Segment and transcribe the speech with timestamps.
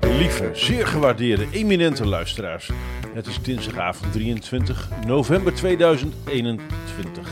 [0.00, 2.70] Lieve, zeer gewaardeerde, eminente luisteraars.
[3.14, 7.28] Het is dinsdagavond 23 november 2021.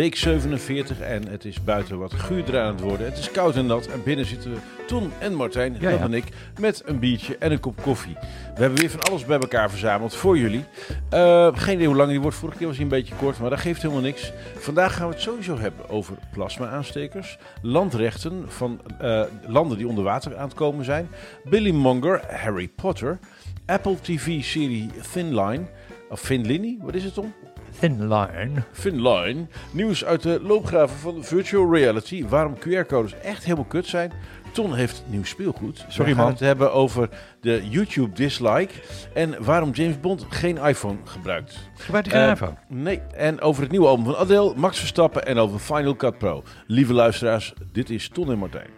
[0.00, 3.06] Week 47 en het is buiten wat guurder aan het worden.
[3.06, 4.52] Het is koud en nat en binnen zitten
[4.86, 6.08] Ton en Martijn, Ja, dat ja.
[6.08, 6.24] ben ik,
[6.60, 8.16] met een biertje en een kop koffie.
[8.54, 10.64] We hebben weer van alles bij elkaar verzameld voor jullie.
[11.10, 12.36] Eh, geen idee hoe lang die wordt.
[12.36, 14.32] Vorige keer was hij een beetje kort, maar dat geeft helemaal niks.
[14.56, 20.36] Vandaag gaan we het sowieso hebben over plasma-aanstekers, landrechten van eh, landen die onder water
[20.36, 21.08] aan het komen zijn,
[21.44, 23.18] Billy Monger, Harry Potter,
[23.66, 25.62] Apple TV-serie Thin Line,
[26.10, 27.32] of Thin Linny, wat is het dan?
[27.80, 28.62] Thin line.
[28.80, 34.12] Thin Line, nieuws uit de loopgraven van virtual reality, waarom QR-codes echt helemaal kut zijn.
[34.52, 35.84] Ton heeft nieuw speelgoed.
[35.88, 36.28] Sorry, We man.
[36.30, 37.08] het hebben over
[37.40, 38.72] de YouTube dislike
[39.14, 41.70] en waarom James Bond geen iPhone gebruikt.
[41.76, 42.56] Gebruikt hij geen Eh, iPhone?
[42.68, 46.42] Nee, en over het nieuwe album van Adele, Max Verstappen en over Final Cut Pro.
[46.66, 48.70] Lieve luisteraars, dit is Ton en Martijn.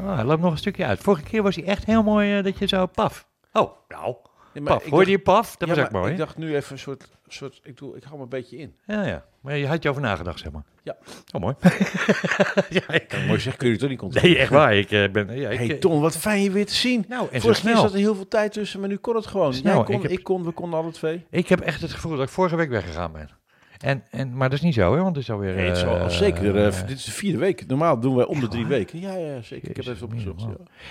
[0.00, 0.98] Ah, hij loopt nog een stukje uit.
[1.00, 3.28] Vorige keer was hij echt heel mooi eh, dat je zo paf.
[3.52, 4.14] Oh, nou.
[4.52, 4.84] Nee, Paf.
[4.84, 5.56] Hoorde je paf?
[5.56, 6.12] Dat ja, was ook mooi.
[6.12, 8.74] Ik dacht nu even een soort, soort ik, doe, ik hou me een beetje in.
[8.86, 9.24] Ja, ja.
[9.40, 10.62] Maar je had je over nagedacht, zeg maar.
[10.82, 10.96] Ja.
[11.32, 11.54] Oh, mooi.
[12.78, 14.32] ja, ik, Mooi zeg, kun je het toch niet controleren?
[14.32, 14.74] nee, echt waar.
[14.74, 15.38] Ik eh, ben...
[15.38, 17.04] Ja, ik, Hey eh, Ton, wat fijn je weer te zien.
[17.08, 19.54] nou, en Vorige keer zat er heel veel tijd tussen, maar nu kon het gewoon.
[19.54, 21.26] Snel, Jij kon, ik ik, kon, we konden alle twee.
[21.30, 23.39] Ik heb echt het gevoel dat ik vorige week weggegaan ben.
[23.80, 25.02] En, en, maar dat is niet zo, hè?
[25.02, 25.54] Want het is alweer...
[25.54, 26.56] Nee, het is al, eh, zeker.
[26.56, 27.66] eh, eh, dit is de vierde week.
[27.66, 28.70] Normaal doen wij om de drie waar?
[28.70, 29.00] weken.
[29.00, 29.70] Ja, ja, zeker.
[29.70, 30.40] ik heb even opgezocht.
[30.40, 30.48] Ja.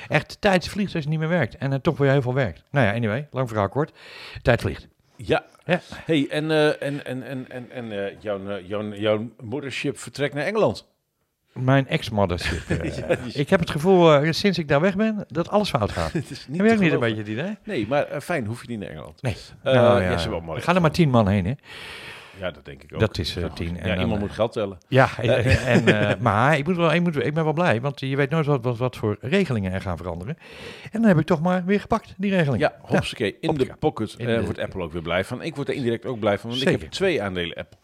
[0.07, 1.57] Echt, de tijd vliegt als het niet meer werkt.
[1.57, 2.63] En het toch weer heel veel werkt.
[2.71, 3.27] Nou ja, anyway.
[3.31, 3.91] Lang verhaal kort.
[4.41, 4.87] Tijd vliegt.
[5.15, 5.43] Ja.
[5.65, 5.81] Ja.
[6.05, 10.33] Hey, en, eh, en, en, en, en, en eh, jouw, eh, jouw, jouw moedership vertrekt
[10.33, 10.87] naar Engeland.
[11.53, 12.69] Mijn ex-mothership.
[12.81, 15.49] eh, Ja, die is- Ik heb het gevoel, eh, sinds ik daar weg ben, dat
[15.49, 16.11] alles fout gaat.
[16.21, 17.57] Het is niet ook niet een beetje het idee?
[17.63, 19.21] Nee, maar eh, fijn, hoef je niet naar Engeland.
[19.21, 19.35] Nee.
[19.63, 20.57] Eh, Nou, ja, ze wel mooi.
[20.57, 21.53] Er gaan er maar tien man heen, hè?
[22.39, 22.99] Ja, dat denk ik ook.
[22.99, 23.67] Dat is, Ja, tien.
[23.79, 24.77] En Ja, dan, iemand eh, moet geld tellen.
[24.87, 28.00] Ja, en, en, eh, maar ik, moet wel, ik, moet, ik ben wel blij, want
[28.00, 30.38] je weet nooit wat, wat, wat voor regelingen er gaan veranderen.
[30.91, 32.61] En dan heb ik toch maar weer gepakt, die regeling.
[32.61, 33.38] Ja, hopsakee.
[33.39, 35.41] In de pocket In de- wordt Apple ook weer blij van.
[35.41, 37.78] Ik word er indirect ook blij van, want ik heb twee aandelen Apple.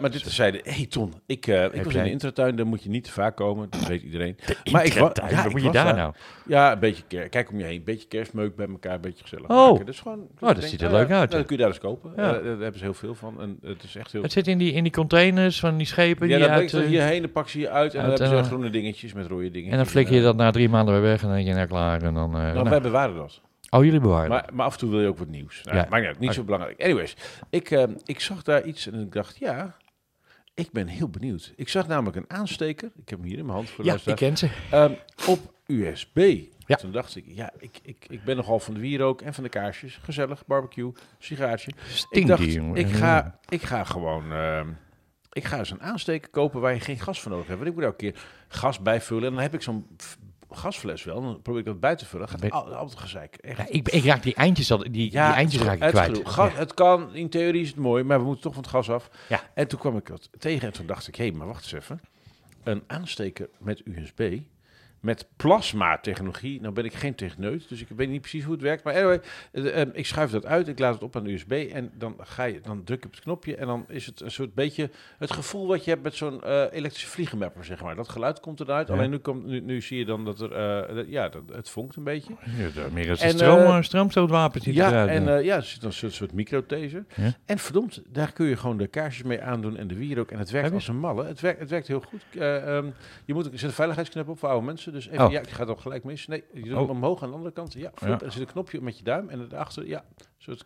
[0.00, 3.04] Maar dit zeiden, hey Ton, ik, ik was in de intratuin, daar moet je niet
[3.04, 4.36] te vaak komen, dat weet iedereen.
[4.72, 6.12] Maar ik ja, wat moet je daar nou?
[6.46, 9.48] Ja, een beetje, kijk om je heen, een beetje kerstmeuk bij elkaar, een beetje gezellig
[9.50, 9.70] Oh.
[9.70, 9.86] maken.
[9.86, 12.16] Dus gewoon, dat ik ziet er leuk uit, Dan kun je daar eens kopen.
[12.16, 14.22] Daar hebben ze heel veel van en het is echt heel...
[14.22, 16.70] Het zit in die, in die containers van die schepen Ja, die dan uit...
[16.70, 18.70] breng je eh, hierheen, dan pak ze je uit en dan hebben ze eh, groene
[18.70, 19.70] dingetjes met rode dingetjes.
[19.70, 21.54] en dan flikker je eh, dat na drie maanden weer weg en dan denk je,
[21.54, 22.02] nou klaar.
[22.02, 22.68] En dan, eh, Nou, nou.
[22.68, 23.40] wij bewaren dat.
[23.70, 25.60] Oh, jullie bewaren Maar, maar af en toe wil je ook wat nieuws.
[25.64, 25.86] Nou, Ja.
[25.90, 26.82] Maakt niet zo belangrijk.
[26.82, 27.16] Anyways,
[27.50, 29.76] ik, ik zag daar iets en ik dacht, ja,
[30.54, 31.52] ik ben heel benieuwd.
[31.56, 33.96] Ik zag namelijk een aansteker, ik heb hem hier in mijn hand voor de Ja,
[34.04, 34.48] ik ken ze.
[34.70, 34.92] ehm,
[35.26, 36.16] op USB.
[36.72, 36.78] Ja.
[36.78, 39.48] Toen dacht ik, ja, ik, ik, ik ben nogal van de wierook en van de
[39.50, 39.98] kaarsjes.
[40.02, 41.70] Gezellig, barbecue, sigaartje.
[41.70, 42.76] Ik Stinky, dacht, jongen.
[42.76, 44.32] ik ga, ik ga gewoon...
[44.32, 44.68] ehm,
[45.32, 47.58] ik ga eens een aansteker kopen waar je geen gas voor nodig hebt.
[47.58, 49.24] Want ik moet elke keer gas bijvullen.
[49.28, 49.86] En dan heb ik zo'n
[50.50, 51.22] gasfles wel.
[51.22, 52.26] Dan probeer ik dat bij te vullen.
[52.30, 53.36] Dat gaat al- altijd gezeik.
[53.36, 53.58] Echt.
[53.58, 56.20] Ja, ik, ik raak die eindjes, al, die, die eindjes het raak ik het kwijt.
[56.28, 58.90] Gas- Het kan, in theorie is het mooi, maar we moeten toch van het gas
[58.90, 59.10] af.
[59.28, 59.40] Ja.
[59.54, 62.00] En toen kwam ik dat tegen en toen dacht ik, hé, maar wacht eens even.
[62.62, 64.38] Een aansteker met USB,
[65.02, 66.60] met plasma-technologie.
[66.60, 68.84] Nou ben ik geen techneut, dus ik weet niet precies hoe het werkt.
[68.84, 69.20] Maar anyway,
[69.52, 72.16] eh, eh, ik schuif dat uit, ik laat het op aan de USB en dan,
[72.18, 74.90] ga je, dan druk je op het knopje en dan is het een soort beetje
[75.18, 77.94] het gevoel wat je hebt met zo'n eh, elektrische vliegenmapper, zeg maar.
[77.94, 78.94] Dat geluid komt eruit, Ja.
[78.94, 80.50] alleen nu, komt, nu, nu zie je dan dat er,
[80.94, 82.34] dat- ja, dat, het vonkt een beetje.
[82.74, 85.10] Ja, meer als En, een stroom, stroomstootwapen ziet Ja, eruit.
[85.10, 87.04] en ja, er zit een soort, soort microtaser.
[87.16, 87.32] Ja.
[87.46, 90.30] En verdomd, daar kun je gewoon de kaarsjes mee aandoen en de wierook.
[90.30, 91.24] En het werkt als een malle.
[91.24, 92.22] Het werkt, het werkt heel goed.
[92.38, 92.86] Eh, ehm,
[93.24, 94.91] je moet, er zit een veiligheidsknop op voor oude mensen.
[94.92, 95.32] Dus even, Oh.
[95.32, 96.26] ja, ik ga het al gelijk mis.
[96.26, 96.78] Nee, je doet Oh.
[96.78, 97.72] hem omhoog aan de andere kant.
[97.72, 99.28] Ja, er zit een knopje met je duim.
[99.28, 100.04] En daarachter, ja.
[100.38, 100.64] Soort,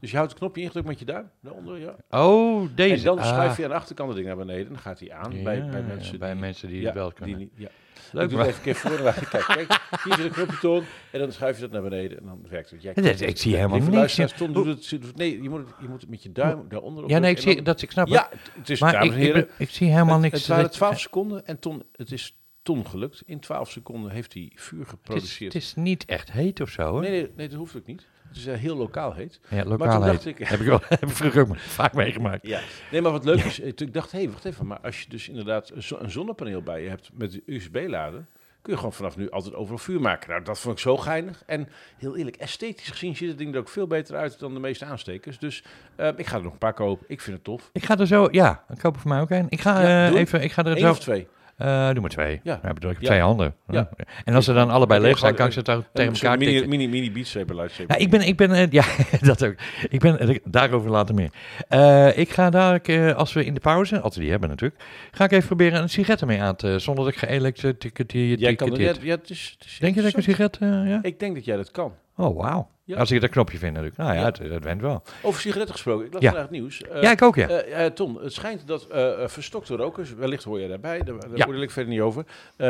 [0.00, 1.30] dus je houdt het knopje ingedrukt met je duim.
[1.42, 1.96] Daaronder, ja.
[2.10, 2.94] oh, deze.
[2.94, 3.26] En dan Ah.
[3.26, 4.68] schuif je aan de achterkant het ding naar beneden.
[4.68, 6.40] Dan gaat hij aan bij, bij mensen bij die...
[6.40, 7.38] mensen die ja, het wel die kunnen.
[7.38, 7.68] niet- ja.
[8.12, 9.28] Leuk, ik doe maar- het even een keer voor.
[9.30, 10.82] Kijk, kijk, hier zit een knopje toon.
[11.12, 12.18] En dan schuif je dat naar beneden.
[12.18, 12.82] En dan werkt het.
[12.82, 14.32] Jij Ja, dat- ik zie helemaal niks.
[14.36, 17.04] Ton doet het, het- Nee, je moet, het, je moet het met je duim daaronder
[17.04, 18.40] op Ja, nee, ik, zie, dat, ik snap Ja, het.
[18.58, 20.38] het is, Maar dames en heren, ik zie helemaal het, niks.
[20.38, 23.22] het waren dat- 12 seconden en Ton, het is Ton gelukt.
[23.26, 25.52] In 12 seconden heeft hij vuur het, is, geproduceerd.
[25.52, 27.00] het is niet echt heet of zo, hoor.
[27.00, 28.06] nee, nee, nee, dat hoeft ook niet.
[28.28, 29.40] Het is eh, heel lokaal heet.
[29.48, 30.12] Ja, Maar lokaal toen heet.
[30.12, 32.46] dacht ik- Heb ik, wel, heb ik vroeger ook vaak meegemaakt.
[32.46, 32.60] Ja.
[32.90, 34.66] Nee, maar wat leuk is, eh, ik dacht, hé, hey, wacht even.
[34.66, 38.28] Maar als je dus inderdaad een, zo- een zonnepaneel bij je hebt met de USB-laden,
[38.62, 40.30] kun je gewoon vanaf nu altijd overal vuur maken.
[40.30, 41.42] Nou, dat vond ik zo geinig.
[41.46, 44.60] En heel eerlijk, esthetisch gezien ziet het ding er ook veel beter uit dan de
[44.60, 45.38] meeste aanstekers.
[45.38, 45.64] Dus
[45.96, 47.06] eh, ik ga er nog een paar kopen.
[47.08, 47.70] Ik vind het tof.
[47.72, 49.46] Ik ga er zo, ja, ik koop er voor mij ook een.
[49.48, 51.26] Ik ga, Ja, even, ik ga er Eén zo, of twee.
[51.56, 52.40] Eh, doe maar twee.
[52.42, 52.60] Ja.
[52.62, 52.72] Ja.
[52.72, 53.08] bedoel, ik heb Ja.
[53.08, 53.54] twee handen.
[53.68, 53.88] Ja.
[54.24, 56.68] En als ze dan allebei leeg zijn, kan ik ze Een tegen elkaar mini, tikken.
[56.70, 57.96] mini, mini beatsaber lightsaber.
[57.96, 58.84] Ja, ik ben, ik ben, eh, ja,
[59.20, 59.54] dat ook.
[59.88, 61.30] Ik ben, daarover later meer.
[61.68, 65.24] Eh, ik ga daar, als we in de pauze, als we die hebben natuurlijk, ga
[65.24, 69.02] ik even proberen een sigaret ermee aan te, zonder dat ik geëlektrocuteerd Jij kan het,
[69.02, 70.98] ja, het is, Denk je dat ik een sigaret, ja?
[71.02, 71.92] Ik denk dat jij dat kan.
[72.16, 72.68] Oh, wauw.
[72.86, 72.96] Ja.
[72.98, 73.96] Als ik dat knopje vind natuurlijk.
[74.00, 74.24] Nou ja, Ja.
[74.24, 75.02] Het, het went wel.
[75.22, 76.06] Over sigaretten gesproken.
[76.06, 76.28] Ik las Ja.
[76.28, 76.82] vandaag het nieuws.
[76.82, 77.48] Eh, ja, ik ook, ja.
[77.48, 78.86] eh, Tom, het schijnt dat
[79.26, 82.24] verstokte rokers, wellicht hoor je daarbij, daar, daar oordeel ik verder niet over,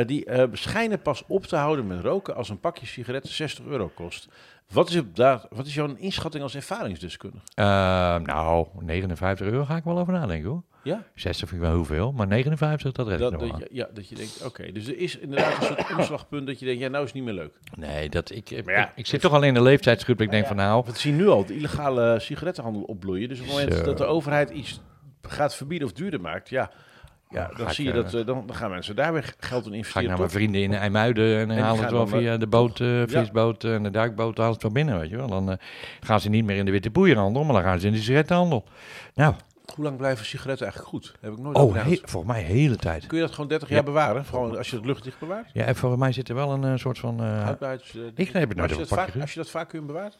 [0.06, 4.28] die schijnen pas op te houden met roken als een pakje sigaretten 60 euro kost.
[4.72, 7.44] Wat is, op daar, wat is jouw inschatting als ervaringsdeskundige?
[7.54, 7.64] Eh,
[8.16, 10.62] nou, 59 euro ga ik wel over nadenken hoor.
[10.86, 11.04] Ja?
[11.14, 14.14] 60 vind ik wel hoeveel, maar 59, dat red ik nog dat, ja, dat je
[14.14, 17.12] denkt, oké, dus er is inderdaad een soort omslagpunt dat je denkt, ja, nou is
[17.12, 17.58] het niet meer leuk.
[17.76, 20.20] Nee, dat, ik, ik, Maar ja, ik, ik zit toch al in de leeftijdsgroep.
[20.20, 20.48] Ik denk ja.
[20.48, 23.28] van nou, We zien nu al de illegale sigarettenhandel opbloeien.
[23.28, 23.84] Dus op het moment Zo.
[23.84, 24.80] dat de overheid iets
[25.22, 26.70] gaat verbieden of duurder maakt, ja,
[27.30, 29.64] ja Dan zie ik, je eh, dat, eh, dan, dan gaan mensen daar weer geld
[29.64, 30.08] in ga ik investeren.
[30.08, 32.80] naar mijn vrienden in IJmuiden en dan die halen het wel via eh, de boot,
[32.80, 35.28] eh, visboot en de duikboot, halen het wel binnen, weet je wel.
[35.28, 35.56] Dan eh,
[36.00, 38.64] gaan ze niet meer in de witte poeierhandel, maar dan gaan ze in de sigarettenhandel.
[39.14, 39.34] Nou,
[39.74, 41.14] Hoe lang blijven sigaretten eigenlijk goed?
[41.20, 43.06] Heb ik nooit oh, he, volgens mij de hele tijd.
[43.06, 43.74] Kun je dat gewoon 30 Ja.
[43.74, 44.24] jaar bewaren?
[44.24, 45.50] Gewoon als je het luchtdicht bewaart?
[45.52, 47.20] Ja, en volgens mij zit er wel een eh, soort van...
[47.20, 47.78] eh, eh,
[48.14, 50.12] ik heb het nooit als, je dat vaak, als je dat vaak kunt bewaren?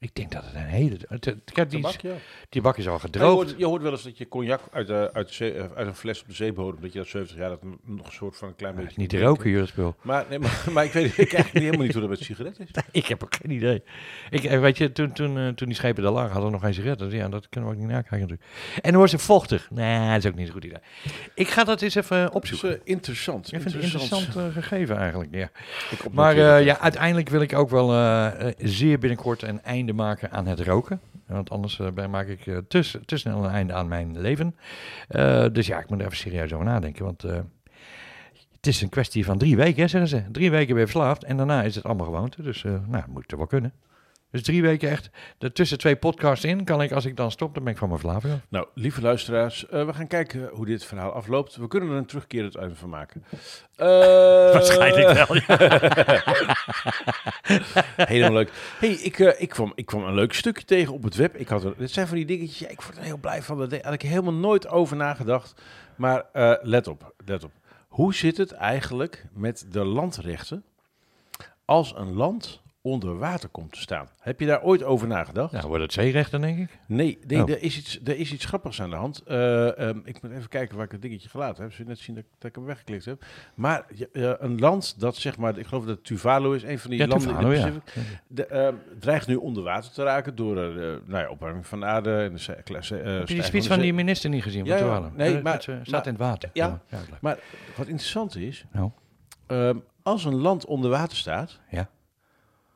[0.00, 0.96] Ik denk dat het een hele...
[1.08, 2.12] Het, het- die, ja.
[2.48, 3.34] die bak is al Ja, je, gedroogd.
[3.34, 5.86] hoort, je hoort wel eens dat je cognac uit, de, uit, de zee- eh, uit
[5.86, 8.48] een fles op de zeebodem, dat je dat 70 jaar dat nog een soort van
[8.48, 9.00] een klein Ja, beetje...
[9.00, 9.96] niet te roken spul.
[10.02, 12.64] Maar, nee, maar, maar ik weet ik eigenlijk niet, helemaal niet hoe dat met sigaretten
[12.64, 12.82] is.
[12.92, 13.82] Ik heb ook geen idee.
[14.30, 16.64] Ik, eh, weet je, toen, toen, eh, toen die schepen daar lagen, hadden we nog
[16.64, 17.08] geen sigaretten.
[17.10, 18.42] Dus ja, dat kunnen we ook niet nakijken natuurlijk.
[18.82, 19.70] En dan was het vochtig.
[19.70, 20.78] Nee, dat is ook niet een goed idee.
[21.34, 22.80] Ik ga dat eens even Dat is opzoeken.
[22.84, 23.52] interessant.
[23.52, 25.50] Ik vind het een interessant gegeven eigenlijk, ja.
[26.12, 27.88] Maar ja, uiteindelijk wil ik ook wel
[28.58, 31.00] zeer binnenkort een einde maken aan het roken.
[31.26, 34.56] Want anders ben- maak ik eh, te, snel een einde aan mijn leven.
[35.08, 37.04] Eh, dus ja, ik moet er even serieus over nadenken.
[37.04, 40.30] Want het is een kwestie van drie weken, hè, zeggen ze.
[40.30, 42.42] Drie weken je verslaafd en daarna is het allemaal gewoonte.
[42.42, 43.72] Dus nou, moet het wel kunnen.
[44.30, 45.10] Dus drie weken echt.
[45.52, 48.00] Tussen twee podcasts in kan ik, als ik dan stop, dan ben ik van mijn
[48.00, 48.40] verslaving af.
[48.48, 51.56] Nou, lieve luisteraars, eh, we gaan kijken hoe dit verhaal afloopt.
[51.56, 53.24] We kunnen er een terugkerend uit van maken.
[53.76, 53.88] Eh,
[54.52, 55.26] Waarschijnlijk wel,
[58.06, 58.50] Helemaal leuk.
[58.78, 61.36] hey, ik, eh, ik, kwam, ik kwam een leuk stukje tegen op het web.
[61.36, 63.68] Ik had er, dit zijn van die dingetjes, ja, ik word er heel blij van.
[63.68, 65.62] Daar had ik helemaal nooit over nagedacht.
[65.96, 67.52] Maar eh, let op, let op.
[67.88, 70.64] Hoe zit het eigenlijk met de landrechten
[71.64, 74.08] als een land onder water komt te staan?
[74.20, 75.52] Heb je daar ooit over nagedacht?
[75.52, 76.78] Nou, wordt het zeerechten, denk ik.
[76.86, 77.50] Nee, nee Oh.
[77.50, 79.22] er, is iets, er is iets grappigs aan de hand.
[79.26, 81.72] Eh, ehm, ik moet even kijken waar ik het dingetje gelaten heb.
[81.72, 83.24] Zul je net zien dat, dat ik hem weggeklikt heb.
[83.54, 86.90] Maar ja, eh, een land dat zeg maar, ik geloof dat Tuvalu is, een van
[86.90, 87.66] die Ja, landen Tuvalu, in ja.
[87.66, 91.30] de Pacific, de, ehm, dreigt nu onder water te raken door eh, de nou ja,
[91.30, 94.64] opwarming van de aarde en de Heb je die speech van die minister niet gezien?
[94.64, 94.94] Ja, van ja.
[94.94, 95.16] Tuvalu?
[95.16, 96.50] Nee, maar- het, staat maar- in het water.
[96.52, 96.80] Ja.
[96.88, 96.98] ja.
[97.20, 97.38] Maar
[97.76, 98.90] wat interessant is, Nou.
[99.46, 101.88] ehm, als een land onder water staat, Ja.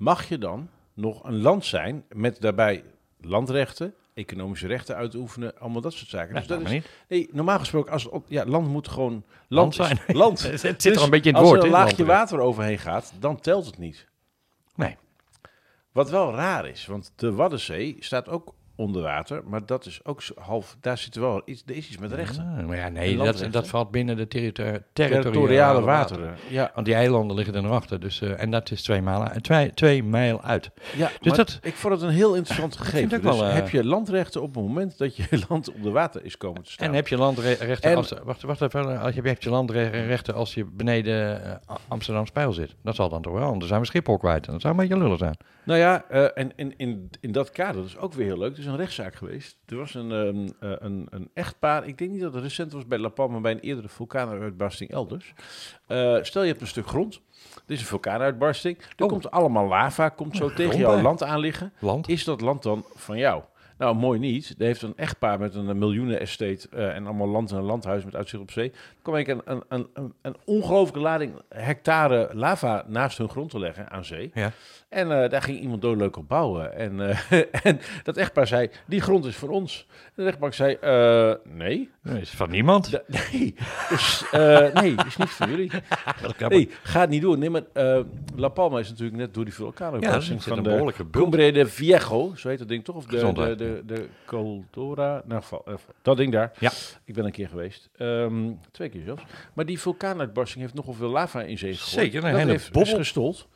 [0.05, 2.85] Mag je dan nog een land zijn met daarbij
[3.21, 6.35] landrechten, economische rechten uitoefenen, allemaal dat soort zaken.
[6.35, 6.87] Ja, dus dat is, niet.
[7.09, 9.13] nee, normaal gesproken, als op, ja, land moet gewoon
[9.49, 10.17] land, Land is- zijn.
[10.23, 10.43] Land.
[10.51, 11.63] Het zit Dus er een beetje in het als woord.
[11.63, 12.09] er een laagje land.
[12.19, 14.07] water overheen gaat, dan telt het niet.
[14.75, 14.97] Nee.
[15.93, 20.23] Wat wel raar is, want de Waddenzee staat ook onder water, maar dat is ook
[20.37, 22.55] half, daar zit wel iets, er is iets met rechten.
[22.59, 26.35] Ah, maar ja, nee, dat, dat valt binnen de territori- territoriale, wateren.
[26.49, 28.01] Ja, Want die eilanden liggen er nog achter.
[28.01, 30.71] Dus, eh, en dat is twee, mijl, uit- twee, twee mijl uit.
[30.97, 33.09] ja Dus dat- ik vond het een heel interessant gegeven.
[33.09, 36.37] Dus wel, eh, heb je landrechten op het moment dat je land onder water is
[36.37, 36.89] komen te staan?
[36.89, 38.13] En heb je landrechten En- als...
[38.25, 39.01] Wacht, wacht even.
[39.01, 42.75] Als je, heb je landrechten als je beneden eh, Amsterdam Spijl zit?
[42.83, 44.47] Dat zal dan toch wel, anders zijn we Schiphol kwijt.
[44.47, 45.37] En dat zou een beetje lullig zijn.
[45.65, 48.57] Nou ja, eh, en in, in, in dat kader, dat is ook weer heel leuk,
[48.57, 49.57] er is een rechtszaak geweest.
[49.67, 52.87] Er was een, ehm, eh, een, een echtpaar, ik denk niet dat het recent was
[52.87, 55.33] bij La Palma, maar bij een eerdere vulkaanuitbarsting elders.
[55.87, 57.21] Eh, stel je hebt een stuk grond,
[57.67, 59.09] er is een vulkaanuitbarsting, er Oh.
[59.11, 61.73] komt allemaal lava, komt zo tegen jouw land aan liggen.
[61.79, 62.09] Land?
[62.09, 63.43] Is dat land dan van jou?
[63.79, 64.55] Nou, mooi niet.
[64.59, 68.05] Er heeft een echtpaar met een miljoenen estate eh, en allemaal land en een landhuis
[68.05, 68.73] met uitzicht op zee.
[69.03, 73.91] Kwam ik een, een, een, een, ongelooflijke lading hectare lava naast hun grond te leggen
[73.91, 74.31] aan zee.
[74.35, 74.53] Ja.
[74.89, 76.77] En eh, daar ging iemand doodleuk op bouwen.
[76.77, 79.87] En, eh, en dat echtpaar zei, die grond is voor ons.
[80.05, 80.79] En de rechtbank zei,
[81.45, 81.91] nee.
[82.03, 82.91] Nee, is van niemand.
[82.91, 83.03] Da-
[83.33, 83.55] nee,
[83.89, 84.25] dus,
[84.73, 85.71] nee, is niet voor jullie.
[86.49, 87.39] Nee, gaat niet door.
[87.39, 87.63] Nee, maar
[88.37, 91.11] La Palma is natuurlijk net door die ja, vulkaanuitbarsting zit van een de.
[91.11, 92.97] Cumbre de Viejo, zo heet dat ding toch?
[92.97, 93.64] Of de, de.
[93.65, 96.53] De, de Coldora, nou, eh, dat ding daar.
[96.59, 96.71] Ja.
[97.05, 99.23] Ik ben een keer geweest, Ehm, twee keer zelfs.
[99.53, 101.91] Maar die vulkaanuitbarsting heeft nogal veel lava in zee gegooid.
[101.91, 102.97] Zeker, een dat hele heeft bobbel.
[102.97, 103.49] gestold.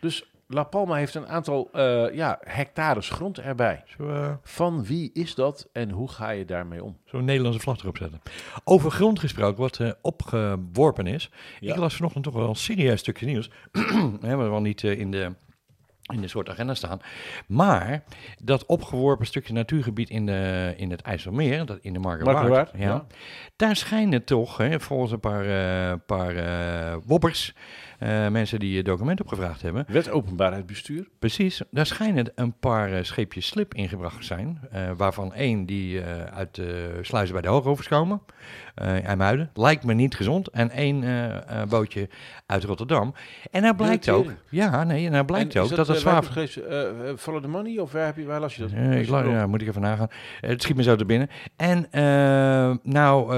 [0.00, 3.82] Dus La Palma heeft een aantal eh, ja, hectares grond erbij.
[3.86, 6.96] Zo, eh, Van wie is dat en hoe ga je daarmee om?
[7.04, 8.20] Zo'n Nederlandse vlag erop zetten.
[8.64, 11.30] Over grond gesproken, wat opgeworpen is.
[11.60, 11.72] Ja.
[11.72, 13.50] Ik las vanochtend toch wel een serieus stukje nieuws.
[14.20, 15.32] Wel niet in de
[16.02, 17.00] in de soort agenda staan.
[17.46, 18.04] Maar
[18.42, 23.06] dat opgeworpen stukje natuurgebied in, de, in het IJsselmeer, dat in de Markerwaard, ja, ja.
[23.56, 27.54] daar schijnen toch, hè, volgens een paar, eh, paar eh, wobbers,
[27.98, 31.08] eh, mensen die je document opgevraagd hebben, Wet openbaarheid bestuur.
[31.18, 34.60] Precies, daar schijnen een paar scheepjes slip ingebracht te zijn.
[34.96, 38.22] waarvan één die uit de sluizen bij de Hoogovers komen,
[38.74, 39.50] eh IJmuiden.
[39.54, 40.48] Lijkt me niet gezond.
[40.48, 42.08] En één eh, eh, bootje
[42.46, 43.14] uit Rotterdam.
[43.50, 46.14] En nou blijkt ook, ja, nee, en nou blijkt En ook is dat dat waar
[46.14, 46.42] heb zwavel...
[46.42, 48.70] je gelezen, eh, eh, Follow the money of waar, heb je, waar las je dat?
[48.70, 50.08] Ik, la- Is het ja, moet ik even nagaan.
[50.40, 51.28] Het schiet me zo te binnen.
[51.56, 51.86] En
[52.82, 53.32] nou,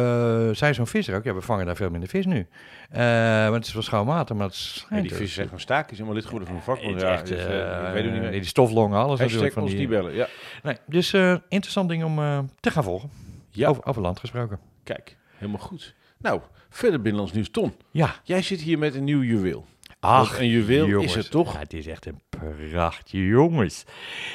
[0.55, 2.47] zei zo'n visser ook, ja, we vangen daar veel minder vis nu.
[2.91, 5.03] Want het is wel schoon water, maar het Ja, schijnt...
[5.03, 6.93] die vissen zijn gewoon staakjes, helemaal lid geworden van een vakbond.
[6.93, 8.31] Het Ja, is echt, dus, ik weet het niet meer.
[8.31, 9.53] Die stoflongen, alles Hashtag natuurlijk.
[9.55, 10.27] Van ons die, niet bellen, ja.
[10.63, 11.13] Nee, dus
[11.49, 12.17] interessant ding om
[12.61, 13.11] te gaan volgen.
[13.51, 13.69] Ja.
[13.69, 14.59] Over, over land gesproken.
[14.85, 15.95] Kijk, helemaal goed.
[16.19, 17.51] Nou, verder binnenlands nieuws.
[17.51, 18.15] Ton, Ja.
[18.25, 19.67] jij zit hier met een nieuw juweel.
[20.01, 21.53] Ach, een juweel is het toch?
[21.53, 23.85] Ja, het is echt een prachtje, jongens.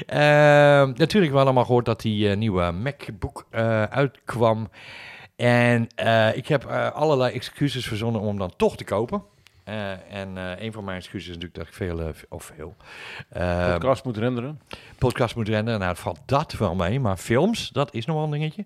[0.05, 4.69] Eh, natuurlijk hebben we allemaal gehoord dat die eh, nieuwe MacBook eh, uitkwam.
[5.35, 9.23] En eh, ik heb eh, allerlei excuses verzonnen om hem dan toch te kopen.
[9.69, 12.75] Eh, en eh, een van mijn excuses is natuurlijk dat ik veel, eh, of veel,
[13.71, 14.61] Podcast moet renderen.
[14.97, 15.79] podcast moet rennen.
[15.79, 18.65] Nou, het valt dat wel mee, maar films, dat is nog wel een dingetje.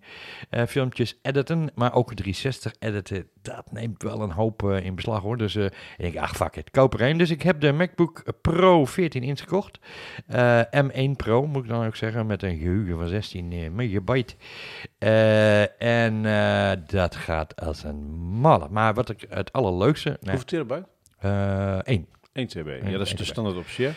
[0.68, 5.38] Filmpjes editen, maar ook 360 editen, dat neemt wel een hoop in beslag hoor.
[5.38, 7.18] Dus ik denk, ach fuck it, koop er.
[7.18, 9.80] Dus ik heb de MacBook Pro 14 inch gekocht.
[10.28, 14.36] Eh, M1 Pro moet ik dan ook zeggen, met een geheugen van 16 eh, megabyte.
[15.78, 16.22] En
[16.88, 18.68] dat gaat als een malle.
[18.70, 20.93] Maar wat ik het allerleukste, nee, Hoeveel terabyte?
[21.24, 22.08] Eh, één.
[22.34, 22.68] 1 TB.
[22.84, 23.92] Ja, dat is de standaard optie, hè?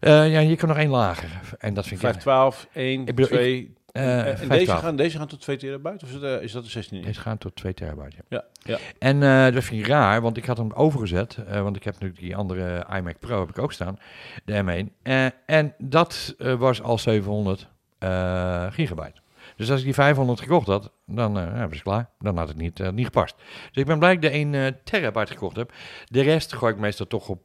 [0.00, 1.40] Eh, ja, je kan nog één lager.
[1.58, 2.06] En dat vind ik...
[2.06, 3.74] 512, 1, Ik bedoel, 2.
[3.92, 4.80] eh, en deze 512.
[4.80, 6.04] gaan, deze gaan tot 2 terabyte?
[6.04, 7.06] Of is, het, eh, is dat de 16 inch?
[7.06, 8.16] Deze gaan tot 2 terabyte.
[8.16, 8.22] Ja.
[8.28, 8.78] Ja, ja.
[8.98, 11.38] En eh, dat vind ik raar, want ik had hem overgezet.
[11.48, 13.98] want ik heb natuurlijk die andere iMac Pro heb ik ook staan,
[14.44, 15.02] de M1.
[15.02, 19.20] Eh, en dat was al 700 eh, gigabyte.
[19.56, 22.08] Dus als ik die 500 gekocht had, dan eh, ja, was ik klaar.
[22.18, 23.36] Dan had het niet, eh, niet gepast.
[23.36, 25.72] Dus ik ben blij dat ik de 1 eh, terabyte gekocht heb.
[26.04, 27.42] De rest gooi ik meestal toch op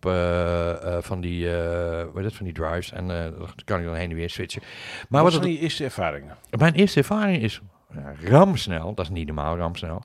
[1.00, 1.50] van, die,
[2.13, 2.92] wat is het, van die drives.
[2.92, 4.62] En dan kan ik dan heen en weer switchen.
[5.10, 6.36] Maar wat zijn je eerste ervaringen?
[6.58, 7.62] mijn eerste ervaring is
[7.94, 8.94] ja, ramsnel.
[8.94, 10.04] Dat is niet normaal, ramsnel.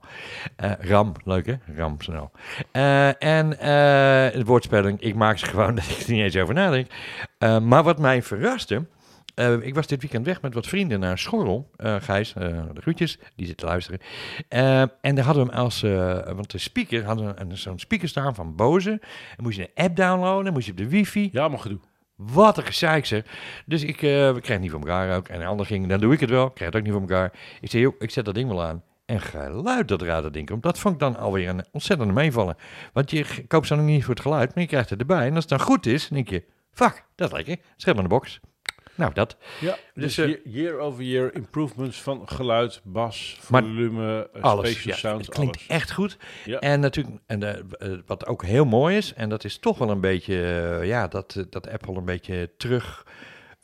[0.57, 1.55] Eh ram, leuk hè?
[1.77, 2.31] Ramsnel.
[2.71, 3.59] Eh, en
[4.33, 6.87] het woordspeling, ik maak ze gewoon dat ik er niet eens over nadenk.
[7.63, 8.87] Maar wat mij verraste...
[9.35, 11.71] eh, ik was dit weekend weg met wat vrienden naar Schorrel.
[11.77, 14.01] Eh, Gijs, eh, de groetjes, die zit te luisteren.
[15.01, 15.81] En daar hadden we hem als...
[16.35, 18.91] want de speaker, hadden een- zo'n speaker staan van Bose.
[19.37, 21.29] En moest je een app downloaden, moest je op de wifi.
[21.33, 21.79] Ja, allemaal gedoe.
[22.17, 23.25] Wat een gezeik zeg.
[23.67, 25.29] Dus ik, we kregen het niet voor elkaar ook.
[25.29, 26.47] En de ander ging, dan doe ik het wel.
[26.47, 27.33] Ik krijg het ook niet voor elkaar.
[27.61, 28.83] Ik zei, joh, ik zet dat ding wel aan.
[29.07, 32.57] En geluid dat eruit dat ding komt, dat vond ik dan alweer een ontzettende meevallen.
[32.93, 35.27] Want je koopt ze dan niet voor het geluid, maar je krijgt het erbij.
[35.27, 37.57] En als het dan goed is, dan denk je, fuck, dat lekker.
[37.77, 38.41] Scherm aan de box.
[38.97, 39.37] Nou, dat.
[39.61, 44.71] Ja, Dus, dus, eh, year, over year improvements van geluid, bas, volume, eh, Alles.
[44.71, 45.69] spatial Ja, sound, het klinkt alles.
[45.69, 46.17] echt goed.
[46.45, 46.59] Ja.
[46.59, 49.91] En natuurlijk, en de, eh, wat ook heel mooi is, en dat is toch wel
[49.91, 50.35] een beetje,
[50.83, 53.07] ja, dat, dat Apple een beetje terug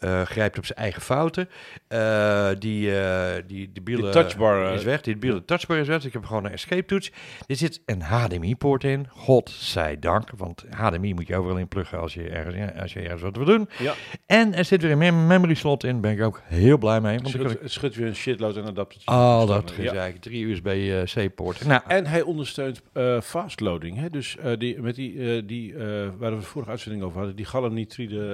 [0.00, 1.48] eh, grijpt op zijn eigen fouten.
[1.88, 5.96] Eh, die, eh die de bielen touchbar, is weg, die bielen touchbar is weg.
[5.96, 7.12] Dus ik heb gewoon een escape toets.
[7.46, 10.30] Er zit een HDMI-poort in, godzijdank.
[10.36, 13.44] Want HDMI moet je overal in pluggen als je ergens, als je ergens wat wil
[13.44, 13.68] doen.
[13.78, 13.94] Ja,
[14.26, 17.18] En er zit weer een mem- memory slot in, ben ik ook heel blij mee.
[17.18, 19.06] Want ik schudt weer een shitload en adaptertjes.
[19.14, 19.88] al dat Ja.
[19.88, 21.68] gezeik, drie USB-C-poorten.
[21.68, 22.82] Nou, En hij ondersteunt
[23.22, 23.96] fastloading.
[23.98, 24.10] Hè?
[24.10, 25.74] Dus die, met die, die
[26.18, 27.46] waar we de vorige uitzending over hadden, die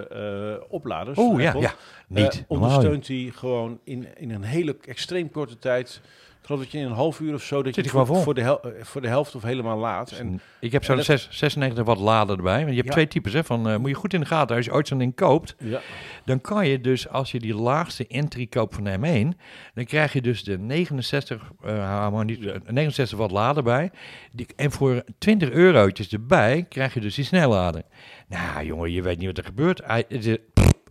[0.08, 1.18] eh opladers.
[1.18, 1.74] oh ja, Ja,
[2.06, 2.32] niet.
[2.34, 2.68] eh, normaal.
[2.68, 6.00] ondersteunt hij gewoon in, in een hele extreem korte tijd.
[6.40, 8.40] Ik geloof dat je in een half uur of zo dat Zit je voor, de
[8.42, 10.10] hel, eh, voor de helft of helemaal laat.
[10.10, 12.56] En ik heb zo'n en 6 96 watt lader erbij.
[12.58, 12.92] Want je hebt Ja.
[12.92, 13.32] twee types.
[13.32, 14.56] Hè, van, eh, moet je goed in de gaten.
[14.56, 15.80] Als je ooit zo'n ding koopt, ja,
[16.24, 19.38] dan kan je dus, als je die laagste entry koopt van de M1,
[19.74, 22.52] dan krijg je dus de 69, eh, hou maar niet, Ja.
[22.52, 23.90] eh, 69 watt lader bij.
[24.32, 27.82] Die, en voor 20 eurotjes erbij krijg je dus die snellader.
[28.28, 29.80] Nou jongen, je weet niet wat er gebeurt.
[29.84, 30.36] Hij het is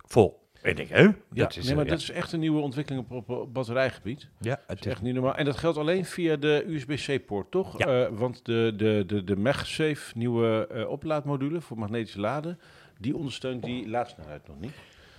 [0.08, 0.44] vol.
[0.66, 1.00] Ik denk, hè?
[1.02, 4.28] ja, Dat is, nee, maar eh, dat is echt een nieuwe ontwikkeling op, batterijgebied.
[4.40, 5.34] ja, Het is echt niet normaal.
[5.34, 7.78] En dat geldt alleen via de USB-C-poort, toch?
[7.78, 7.86] Ja.
[8.04, 12.58] Eh, want de, de, de, de MagSafe nieuwe eh, oplaadmodule voor magnetische laden,
[12.98, 14.72] die ondersteunt die laadsnelheid nog niet.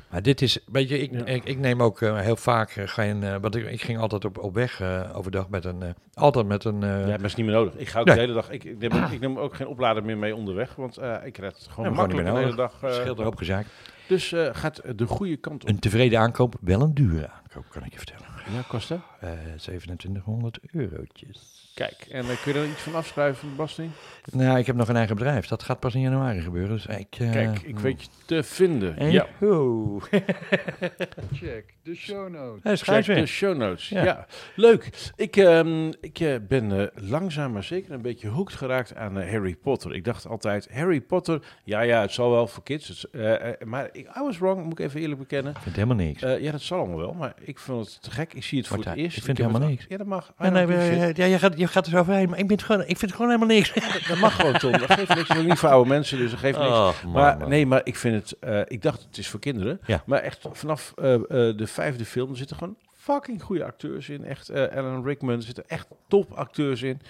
[0.09, 1.25] Maar dit is, weet je, ik, Ja.
[1.25, 4.37] ik, ik neem ook heel vaak eh, geen, eh, want ik, ik ging altijd op,
[4.37, 4.81] op weg
[5.13, 7.73] overdag met een, altijd met een, Ja, maar is niet meer nodig.
[7.75, 8.15] Ik ga ook Nee.
[8.15, 10.75] de hele dag, ik, ik, neem, ook- ik neem ook geen oplader meer mee onderweg,
[10.75, 12.77] want ik red gewoon Ja, maar gewoon de hele dag.
[12.89, 13.65] scheelt er gezaak.
[14.07, 15.69] Dus eh, gaat de goede kant op.
[15.69, 18.25] Een tevreden aankoop, wel een dure aankoop, kan ik je vertellen.
[18.53, 18.99] Ja, kost dat?
[19.19, 21.55] Eh 2700 eurotjes.
[21.73, 23.91] Kijk, en eh, kun je er iets van afschrijven van de belasting?
[24.31, 25.47] Nou, ik heb nog een eigen bedrijf.
[25.47, 26.69] Dat gaat pas in januari gebeuren.
[26.75, 28.97] Dus ik, eh, Kijk, ik weet je te vinden.
[28.97, 29.27] En Ja.
[29.39, 29.99] ho.
[31.33, 32.81] Check de show notes.
[32.81, 33.89] Check de show notes.
[33.89, 34.03] Ja.
[34.03, 34.25] Ja.
[34.55, 35.11] leuk.
[35.15, 39.95] Ik, ehm, ik ben langzaam maar zeker een beetje hooked geraakt aan Harry Potter.
[39.95, 43.05] Ik dacht altijd, Harry Potter, ja, ja, het zal wel voor kids.
[43.11, 45.51] Het, maar ik, I was wrong, moet ik even eerlijk bekennen.
[45.55, 46.21] Ik vind helemaal niks.
[46.21, 48.33] Eh, ja, dat zal allemaal wel, maar ik vond het te gek.
[48.37, 49.17] Ik zie het voor Martijn, het eerst.
[49.17, 49.89] ik vind heb helemaal het- niks.
[49.89, 50.33] Ja, dat mag.
[50.39, 52.85] Ja, nee, je, gaat, je gaat er zo overheen, maar ik, ben het gewoon, ik
[52.87, 53.73] vind het gewoon helemaal niks.
[54.07, 54.71] Dat mag gewoon, Tom.
[54.71, 55.27] Dat geeft niks.
[55.27, 56.69] Dat is ook niet voor oude mensen, dus dat geeft niks.
[56.69, 57.49] Oh, man, maar man.
[57.49, 58.39] nee, maar ik vind het...
[58.39, 59.79] eh, ik dacht, het is voor kinderen.
[60.05, 64.25] Maar echt vanaf eh, eh, de vijfde film zitten gewoon fucking goede acteurs in.
[64.25, 67.01] Echt, Alan Rickman, er zitten echt top acteurs in.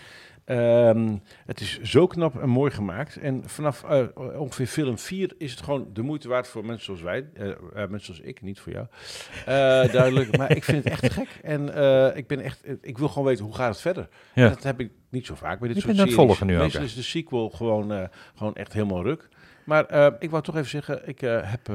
[0.48, 3.18] Ehm, het is zo knap en mooi gemaakt.
[3.18, 7.02] En vanaf eh, ongeveer film 4 is het gewoon de moeite waard voor mensen zoals
[7.02, 7.30] wij.
[7.34, 8.86] eh, eh, mensen zoals ik, niet voor jou.
[9.92, 10.38] Duidelijk.
[10.38, 11.40] maar ik vind het echt gek.
[11.44, 11.62] En
[12.18, 12.64] ik ben echt...
[12.82, 14.08] ik wil gewoon weten, hoe gaat het verder?
[14.34, 14.50] Ja.
[14.50, 16.14] Dat heb ik niet zo vaak bij dit Ik soort series.
[16.14, 16.88] volgen nu ook, Meestal hè.
[16.88, 19.28] is de sequel gewoon, gewoon echt helemaal ruk.
[19.66, 21.70] Maar ik wou toch even zeggen, ik heb...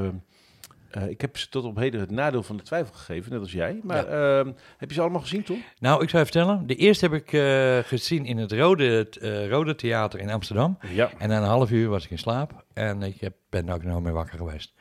[0.93, 3.53] eh, ik heb ze tot op heden het nadeel van de twijfel gegeven, net als
[3.53, 3.81] jij.
[3.83, 5.63] Maar ehm, heb je ze allemaal gezien, Tom?
[5.79, 6.67] Nou, ik zou je vertellen.
[6.67, 10.79] De eerste heb ik eh, gezien in het Rode, eh, Rode Theater in Amsterdam.
[10.95, 11.11] Ja.
[11.19, 12.62] En na een half uur was ik in slaap.
[12.75, 14.73] En ik heb, ben daar ook nog mee wakker geweest.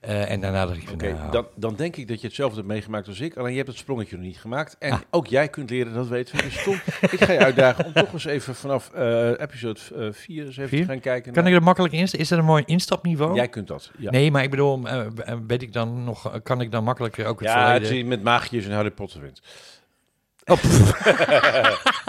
[0.00, 2.56] Eh, en daarna dacht ik van, Oké, nou, dan, dan denk ik dat je hetzelfde
[2.56, 3.36] hebt meegemaakt als ik.
[3.36, 4.76] Alleen je hebt het sprongetje nog niet gemaakt.
[4.78, 5.00] En Ah.
[5.10, 6.42] ook jij kunt leren, dat weten we.
[6.42, 6.64] Dus
[7.12, 9.80] ik ga je uitdagen om toch eens even vanaf eh, episode
[10.12, 11.32] 4 eens even te gaan kijken.
[11.32, 12.00] kan naar- ik er makkelijk in?
[12.12, 13.34] Is dat een mooi instapniveau?
[13.34, 14.10] Jij kunt dat, ja.
[14.10, 17.40] Nee, maar ik bedoel, eh, eh, weet ik dan nog, kan ik dan makkelijker ook
[17.40, 17.96] het ja, het verleden...
[17.98, 19.40] is met maagjes en Harry Potter wint.
[20.46, 20.58] Oh,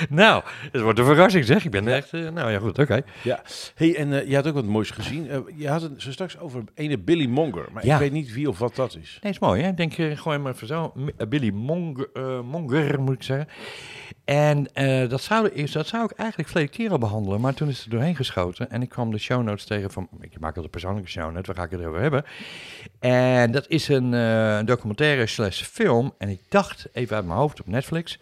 [0.08, 0.42] nou,
[0.72, 1.64] het wordt een verrassing zeg.
[1.64, 3.00] Ik ben echt, eh, nou ja goed, oké.
[3.22, 3.42] Ja,
[3.74, 5.30] hey, en eh, je had ook wat moois gezien.
[5.30, 7.94] Eh, je had het zo straks over ene Billy Monger, maar Ja.
[7.94, 9.18] ik weet niet wie of wat dat is.
[9.22, 9.74] Nee, is mooi hè.
[9.74, 10.92] Denk, eh, gooi maar even zo.
[11.28, 12.08] Billy Monger,
[12.44, 13.48] Monger, moet ik zeggen.
[14.24, 14.68] En
[15.08, 17.84] dat, zou, is, dat zou ik eigenlijk verleden keer al behandelen, maar toen is het
[17.84, 18.70] er doorheen geschoten.
[18.70, 21.46] En ik kwam de show notes tegen van, ik maak altijd een persoonlijke show notes,
[21.46, 22.24] waar ga ik het over hebben?
[22.98, 24.10] En dat is een
[24.66, 28.18] documentaire slash film, en ik dacht, even uit mijn hoofd op Netflix,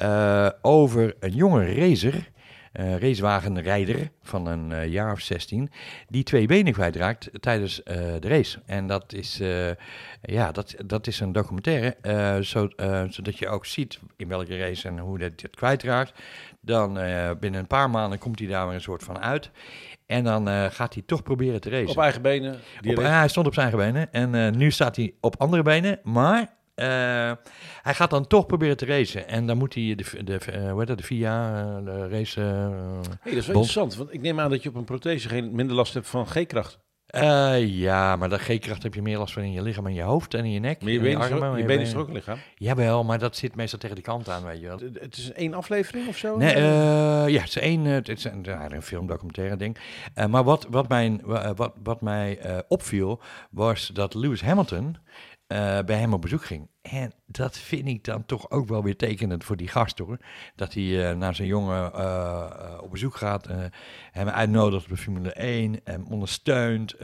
[0.00, 2.30] eh, over een jonge racer,
[2.72, 5.70] racewagenrijder van een eh, jaar of 16,
[6.08, 8.58] die twee benen kwijtraakt tijdens eh, de race.
[8.66, 9.40] En dat is,
[10.22, 11.96] ja, dat, dat is een documentaire,
[12.44, 12.68] zo,
[13.08, 16.12] zodat je ook ziet in welke race en hoe dat het kwijtraakt.
[16.60, 16.94] Dan
[17.40, 19.50] binnen een paar maanden komt hij daar weer een soort van uit.
[20.06, 21.88] En dan gaat hij toch proberen te racen.
[21.88, 22.54] Op eigen benen.
[22.88, 26.00] Op- ja, hij stond op zijn eigen benen en nu staat hij op andere benen,
[26.02, 26.58] maar
[27.82, 29.28] hij gaat dan toch proberen te racen.
[29.28, 32.40] En dan moet hij de, de, eh, hoe heet dat, de VIA, eh, de race...
[32.40, 32.46] eh,
[33.20, 33.46] hey, dat is wel Bond.
[33.46, 36.26] interessant, want ik neem aan dat je op een prothese geen minder last hebt van
[36.26, 36.78] G-kracht.
[37.06, 40.02] eh, ja, maar dat G-kracht heb je meer last van in je lichaam en je
[40.02, 40.80] hoofd en in je nek.
[40.82, 42.38] Maar je en benen is, armen, je benen is ook een lichaam?
[42.56, 44.78] Jawel, maar dat zit meestal tegen die kant aan, weet je wel.
[45.00, 46.36] Het- is één aflevering of zo?
[46.36, 46.60] Nee, eh,
[47.28, 49.76] ja, het is één, eh, het is een, ja, een filmdocumentaire ding.
[50.14, 54.96] Eh, maar wat, wat, mijn, wa- wat, wat mij eh, opviel, was dat Lewis Hamilton
[54.96, 55.29] eh,
[55.84, 56.68] bij hem op bezoek ging.
[56.82, 60.16] En dat vind ik dan toch ook wel weer tekenend voor die gast hoor.
[60.56, 63.56] Dat hij eh, naar zijn jongen eh, eh, op bezoek gaat, eh,
[64.12, 66.94] hem uitnodigt op de Formule 1, hem ondersteunt,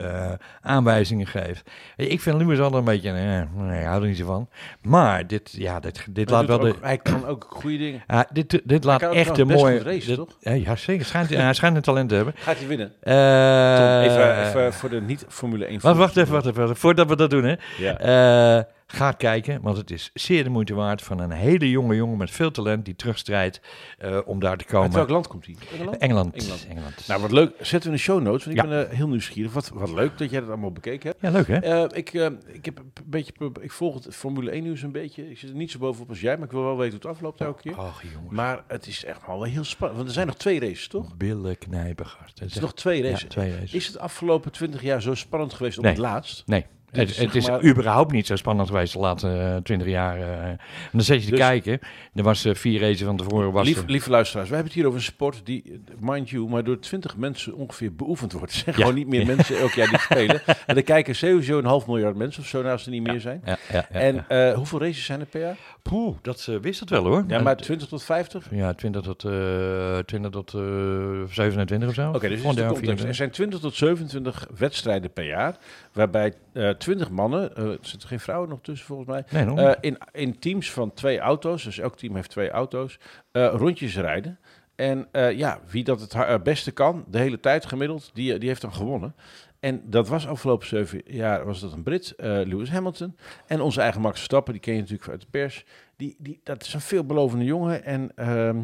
[0.60, 1.70] aanwijzingen geeft.
[1.96, 4.48] Ik vind Lewis altijd een beetje, nee, ik hou er niet zo van.
[4.82, 6.68] Maar dit, ja, dit, dit laat wel de...
[6.68, 8.02] ook- Hij kan ook goede dingen.
[8.32, 9.82] Dit, dit laat echt een mooie...
[9.82, 10.36] racen, dit- toch?
[10.40, 11.04] Ja, zeker.
[11.04, 12.34] Schijnt, hij schijnt een talent te hebben.
[12.36, 12.88] Gaat hij winnen?
[13.00, 16.76] Tom, even, even voor de niet-Formule 1 wacht, wacht even, wacht even.
[16.76, 17.54] Voordat we dat doen, hè.
[17.78, 18.66] Ja.
[18.88, 22.30] Ga kijken, want het is zeer de moeite waard van een hele jonge jongen met
[22.30, 23.60] veel talent die terugstrijdt
[23.98, 24.92] eh, om daar te Uit komen.
[24.92, 25.56] welk land komt hij?
[25.72, 25.96] Engeland?
[25.98, 26.34] Engeland.
[26.34, 26.66] Engeland.
[26.68, 27.06] Engeland.
[27.08, 27.50] Nou, wat leuk.
[27.58, 28.68] Zetten we in de show notes, want ik Ja.
[28.68, 29.52] ben eh, heel nieuwsgierig.
[29.52, 31.20] Wat, wat leuk dat jij dat allemaal bekeken hebt.
[31.22, 31.56] ja, leuk hè?
[31.58, 32.12] Eh, ik,
[32.52, 35.30] ik, heb een beetje, ik volg het Formule 1 nieuws een beetje.
[35.30, 37.16] Ik zit er niet zo bovenop als jij, maar ik wil wel weten hoe het
[37.18, 37.78] afloopt elke keer.
[37.78, 38.32] Och, jongens.
[38.34, 39.96] Maar het is echt wel heel spannend.
[39.98, 41.16] Want er zijn nog twee races, toch?
[41.16, 42.06] Billen knijpen.
[42.24, 43.28] Het Er zijn nog twee ja, races.
[43.28, 43.72] twee races.
[43.74, 45.92] Is het afgelopen 20 jaar zo spannend geweest op Nee.
[45.92, 46.42] het laatst?
[46.46, 46.64] Nee.
[46.96, 50.16] Het, zeg is maar- überhaupt niet zo spannend geweest de laatste twintig jaar.
[50.20, 50.44] eh.
[50.48, 50.58] En
[50.92, 51.78] dan zet je te Dus- kijken.
[52.14, 53.52] Er was eh, vier races van tevoren.
[53.52, 56.30] Was Lief, er- lieve luisteraars, wij hebben het hier over een sport die, eh, mind
[56.30, 58.52] you, maar door 20 mensen ongeveer beoefend wordt.
[58.52, 58.80] Er zijn Ja.
[58.80, 60.40] gewoon niet meer mensen elk jaar die spelen.
[60.66, 63.42] En er kijken sowieso een half miljard mensen of zo, als er niet meer zijn.
[63.44, 65.56] ja, ja, ja, En eh, hoeveel races zijn er per jaar?
[65.88, 67.24] Poeh, dat eh, wist het wel hoor.
[67.28, 68.46] Ja, maar 20 tot 50?
[68.50, 72.08] Ja, 20 tot, eh 20 tot eh 27 of zo.
[72.08, 72.68] Oké, dus is de ja, context.
[72.68, 73.16] Er 24.
[73.16, 75.56] zijn 20 tot 27 wedstrijden per jaar,
[75.92, 79.98] waarbij eh 20 mannen, er zitten geen vrouwen nog tussen volgens mij, Nee, nog in,
[80.12, 82.98] in teams van twee auto's, dus elk team heeft twee auto's,
[83.32, 84.38] rondjes rijden.
[84.74, 88.72] En ja, wie dat het beste kan, de hele tijd gemiddeld, die, die heeft dan
[88.72, 89.14] gewonnen.
[89.60, 93.16] En dat was afgelopen zeven jaar was dat een Brit, eh, Lewis Hamilton.
[93.46, 95.64] En onze eigen Max Verstappen, die ken je natuurlijk uit de pers.
[95.96, 97.84] Die, die, dat is een veelbelovende jongen.
[97.84, 98.58] En ehm,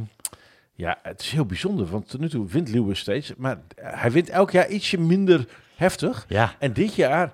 [0.72, 3.34] ja, het is heel bijzonder, want tot nu toe wint Lewis steeds.
[3.36, 6.24] Maar hij wint elk jaar ietsje minder heftig.
[6.28, 7.32] Ja, En dit jaar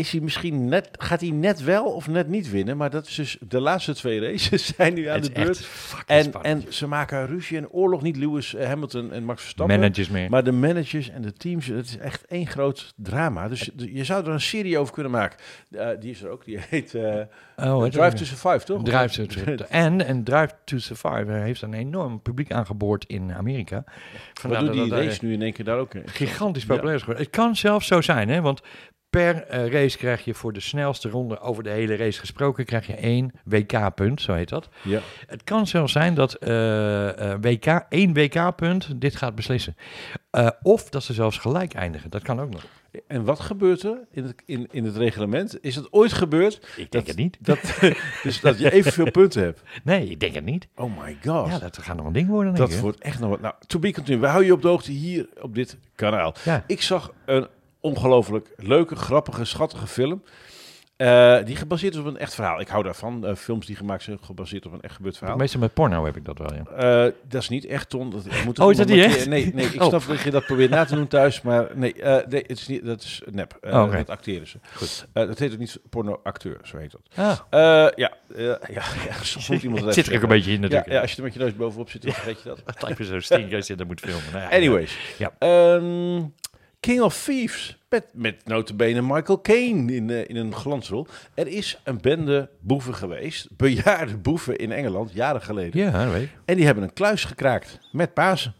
[0.00, 2.76] is hij misschien net, gaat hij net wel of net niet winnen.
[2.76, 5.68] Maar dat is dus de laatste twee races zijn nu aan de beurt.
[6.06, 6.66] En, spannend.
[6.66, 9.80] en ze maken ruzie en oorlog, niet Lewis eh, Hamilton en Max Verstappen.
[9.80, 10.30] managers meer.
[10.30, 13.48] Maar de managers en de teams, het is echt één groot drama.
[13.48, 15.38] Dus je- zou er een serie over kunnen maken.
[15.70, 17.20] Eh, die is er ook, die heet eh,
[17.56, 18.82] oh, Drive to Survive, toch?
[18.82, 19.64] Drive to Survive.
[19.64, 23.84] En, en Drive to Survive heeft een enorm publiek aangeboord in Amerika.
[24.32, 27.00] Vandaar Waardoor dat die dat, race nu in één keer daar ook gigantisch populair is
[27.00, 27.24] geworden.
[27.24, 28.40] Het kan zelfs zo zijn, hè?
[28.40, 28.60] want
[29.10, 32.86] per eh, race krijg je voor de snelste ronde over de hele race gesproken, krijg
[32.86, 34.68] je één WK-punt, zo heet dat.
[34.82, 35.00] Ja.
[35.26, 39.76] Het kan zelfs zijn dat eh, eh, WK, één WK-punt dit gaat beslissen.
[40.62, 42.64] Of dat ze zelfs gelijk eindigen, dat kan ook nog.
[43.06, 45.64] En wat gebeurt er in het, in, in het reglement?
[45.64, 47.36] Is het ooit gebeurd Ik denk het niet.
[47.40, 47.58] dat,
[48.22, 49.62] dus dat je evenveel punten hebt?
[49.84, 50.68] Nee, ik denk het niet.
[50.74, 51.48] Oh my god.
[51.48, 53.40] Ja, dat gaat nog een ding worden, dat wordt echt nog wat.
[53.40, 54.20] Nou, to be continued.
[54.20, 56.34] We houden je op de hoogte hier op dit kanaal.
[56.44, 56.64] Ja.
[56.66, 57.46] Ik zag een
[57.80, 60.22] ongelooflijk leuke, grappige, schattige film.
[60.96, 62.60] eh, die gebaseerd is op een echt verhaal.
[62.60, 63.26] Ik hou daarvan.
[63.26, 65.36] eh, films die gemaakt zijn gebaseerd op een echt gebeurd verhaal.
[65.36, 66.64] Meestal met porno heb ik dat wel, ja.
[67.06, 68.10] Eh, dat is niet echt, Ton.
[68.10, 69.88] Dat, ik moet Oh, is dat niet Nee, nee, ik Oh.
[69.88, 71.42] snap dat je dat probeert na te doen thuis.
[71.42, 71.94] Maar nee,
[72.28, 73.58] nee het is niet, dat is nep.
[73.60, 73.92] Oh.
[73.92, 74.58] Dat acteren ze.
[74.74, 75.06] Goed.
[75.12, 77.00] Dat heet ook niet porno-acteur, zo heet dat.
[77.14, 77.38] Ah,
[77.96, 78.58] ja, ja,
[79.08, 80.88] ja, soms moet iemand zit er ook een beetje in natuurlijk.
[80.88, 82.98] Ja, ja, als je er met je neus bovenop zit, dan vergeet je dat.
[82.98, 84.22] Me zo stinker als je dat moet filmen.
[84.32, 84.96] Nou ja, Anyways.
[85.18, 85.32] Ja.
[85.38, 86.22] Ehm,
[86.80, 87.78] King of Thieves.
[87.88, 91.06] Met, met notabene Michael Caine in, eh, in een glansrol.
[91.34, 93.48] Er is een bende boeven geweest.
[93.56, 95.80] Bejaarde boeven in Engeland, jaren geleden.
[95.80, 96.28] Ja, weet.
[96.44, 98.54] En die hebben een kluis gekraakt met Pasen.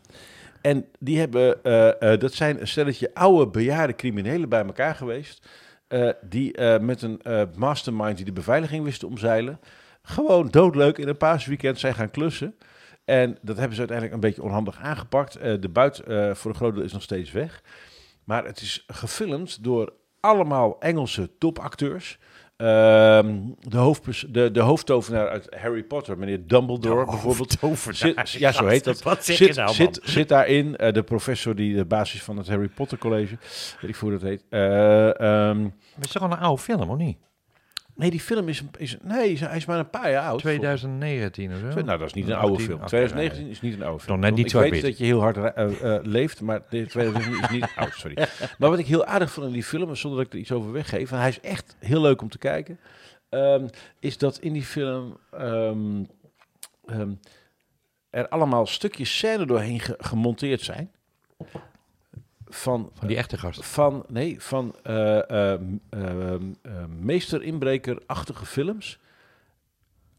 [0.61, 5.49] En die hebben, eh, eh, dat zijn een stelletje oude bejaarde criminelen bij elkaar geweest.
[6.21, 7.21] die met een
[7.57, 9.61] mastermind die de beveiliging wisten omzeilen.
[10.03, 12.55] Gewoon doodleuk in een paasweekend zijn gaan klussen.
[13.05, 15.33] En dat hebben ze uiteindelijk een beetje onhandig aangepakt.
[15.43, 15.97] De buit
[16.33, 17.63] voor een groot deel is nog steeds weg.
[18.31, 22.19] Maar het is gefilmd door allemaal Engelse topacteurs.
[22.57, 27.57] Ehm, de, hoofdpers- de, de hoofdtovenaar uit Harry Potter, meneer Dumbledore bijvoorbeeld.
[27.97, 29.03] Zit, ja, zo heet dat.
[29.03, 30.77] Wat Zit, nou, zit, zit daarin.
[30.77, 33.37] eh, de professor die de basis van het Harry Potter College.
[33.81, 34.45] Weet ik hoe dat heet.
[34.51, 35.15] Maar
[35.95, 37.19] het is toch al een oude film, of niet?
[38.01, 40.39] Nee, die film is, een- is nee, hij is maar een paar jaar oud.
[40.39, 41.81] 2019 of zo?
[41.81, 42.79] Nou, dat is niet een 18, oude film.
[42.79, 44.13] oké, 2019 is niet een oude film.
[44.21, 47.43] Nog net niet ik weet dat je heel hard eh, eh, leeft, maar de 2019
[47.43, 48.17] is niet oud, sorry.
[48.59, 50.53] Maar wat ik heel aardig vond in die film, en zonder dat ik er iets
[50.53, 52.79] over weggeef, en hij is echt heel leuk om te kijken,
[53.29, 53.67] ehm,
[53.99, 56.03] is dat in die film ehm,
[56.87, 57.11] ehm,
[58.11, 60.91] er allemaal stukjes scène doorheen ge- gemonteerd zijn.
[62.51, 63.67] Van, Van die echte gast.
[63.67, 66.43] van, nee, van eh, ehm, ehm,
[67.01, 68.99] meester-inbreker-achtige films.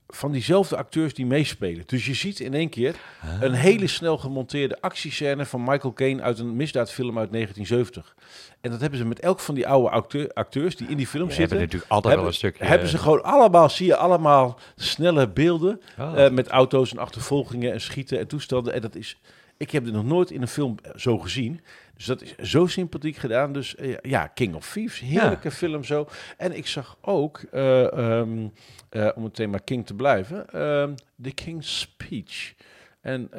[0.08, 1.84] Van diezelfde acteurs die meespelen.
[1.86, 3.42] Dus je ziet in één keer Ah.
[3.42, 8.16] een hele snel gemonteerde actiescène van Michael Caine uit een misdaadfilm uit 1970.
[8.62, 11.28] En dat hebben ze met elk van die oude acteur- acteurs die in die film
[11.28, 11.58] We hebben zitten.
[11.66, 12.66] natuurlijk altijd hebben, wel een stukje...
[12.66, 15.82] hebben ze gewoon allemaal, zie je allemaal snelle beelden.
[16.00, 16.24] Oh.
[16.26, 18.74] eh, met auto's en achtervolgingen en schieten en toestanden.
[18.74, 19.18] En dat is,
[19.58, 21.62] ik heb dit nog nooit in een film zo gezien.
[22.02, 23.54] Dus dat is zo sympathiek gedaan.
[23.54, 26.08] Dus eh, ja, King of Thieves, heerlijke film zo.
[26.38, 28.48] En ik zag ook, eh, ehm,
[28.90, 32.54] eh, om het thema King te blijven, ehm, The King's Speech.
[33.02, 33.30] En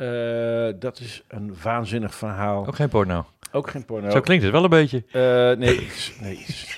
[0.78, 2.66] dat is een waanzinnig verhaal.
[2.66, 3.26] Ook geen porno.
[3.52, 4.10] Ook geen porno.
[4.10, 5.02] Zo klinkt het wel een beetje.
[5.12, 6.44] Eh, nee, is- nee.
[6.46, 6.76] is-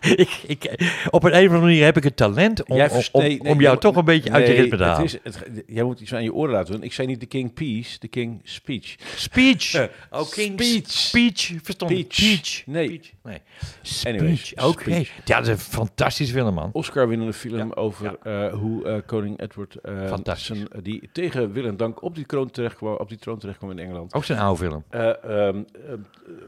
[0.16, 0.62] ik, ik,
[1.10, 3.20] op een, een of andere manier heb ik het talent om, Jij om, vers- om,
[3.20, 5.04] nee, nee, om jij jou toch een beetje uit je ritme te het halen.
[5.04, 6.82] is, het, jij moet iets aan je oren laten doen.
[6.82, 8.94] Ik zei niet de King Peace, de King Speech.
[9.16, 9.74] Speech.
[10.10, 10.90] Oh, King speech.
[10.90, 11.52] Speech.
[11.62, 11.90] Verstond.
[11.90, 12.06] Speech.
[12.06, 12.62] Peach.
[12.66, 12.88] Nee.
[12.88, 13.10] Peach.
[13.22, 13.40] Nee.
[13.82, 14.64] Speech.
[14.64, 14.94] Oké.
[15.24, 16.70] Ja, dat is een fantastische film, man.
[16.72, 20.46] Oscar-winnende film Ja, over eh, hoe eh, koning Edward, Fantastisch.
[20.46, 23.58] zijn- die tegen wil en dank op die troon terecht kwam, op die troon terecht
[23.58, 24.14] kwam in Engeland.
[24.14, 24.84] Ook zijn oude film.
[24.90, 25.48] Eh,
[25.86, 25.92] eh,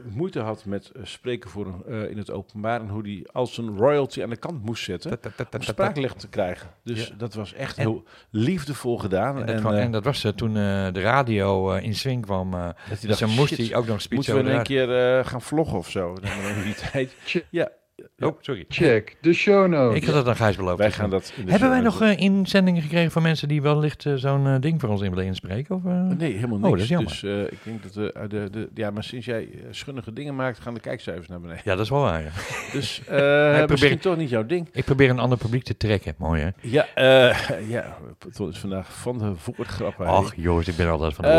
[0.09, 3.57] moeite had met eh, spreken voor een, eh, in het openbaar en hoe die als
[3.57, 5.19] een royalty aan de kant moest zetten
[5.51, 6.69] om spraaklicht te krijgen.
[6.83, 7.15] Dus Ja.
[7.17, 9.39] dat was echt En- heel liefdevol gedaan.
[9.39, 12.51] En dat, En, kwam- eh, en dat was toen de radio in swing kwam.
[12.51, 14.55] dat hij dus dacht, dan moest shit, hij ook nog een speech moeten we in
[14.55, 16.13] één keer gaan vloggen of zo?
[16.13, 17.13] Dan in die tijd.
[17.49, 17.69] Ja,
[18.19, 18.65] Oh, sorry.
[18.69, 19.97] Check de show notes.
[20.01, 20.77] Ik had het aan Gijs beloofd.
[20.77, 24.05] Wij gaan dat in de Hebben wij nog eh, inzendingen gekregen van mensen die wellicht
[24.05, 25.75] eh, zo'n eh, ding voor ons in willen inspreken?
[25.75, 26.01] Of, eh?
[26.01, 26.71] Nee, helemaal Oh, niks.
[26.71, 27.09] dat is jammer.
[27.11, 30.59] Dus eh, ik denk dat de, de, de, ja, maar sinds jij schunnige dingen maakt,
[30.59, 31.61] gaan de kijkcijfers naar beneden.
[31.65, 32.21] Ja, dat is wel waar.
[32.23, 32.29] ja.
[32.71, 34.67] Dus eh probeer- misschien toch niet jouw ding.
[34.71, 36.13] Ik probeer een ander publiek te trekken.
[36.17, 36.49] Mooi hè?
[36.61, 37.97] Ja, eh ja,
[38.33, 40.05] Ton is vandaag van de woordgrappen.
[40.05, 41.31] Ach jongens, ik ben altijd van de.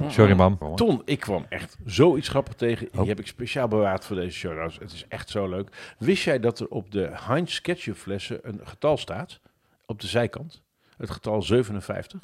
[0.00, 0.58] Ehm, Sorry man.
[0.74, 2.88] Ton, ik kwam echt zoiets grappig tegen.
[2.92, 2.98] Oh.
[3.00, 4.58] Die heb ik speciaal bewaard voor deze show.
[4.58, 4.78] notes.
[4.78, 5.94] Het is echt zo leuk.
[5.98, 9.40] Wist jij dat er op de Heinz ketchup flessen een getal staat?
[9.86, 10.62] Op de zijkant.
[10.96, 12.20] Het getal 57.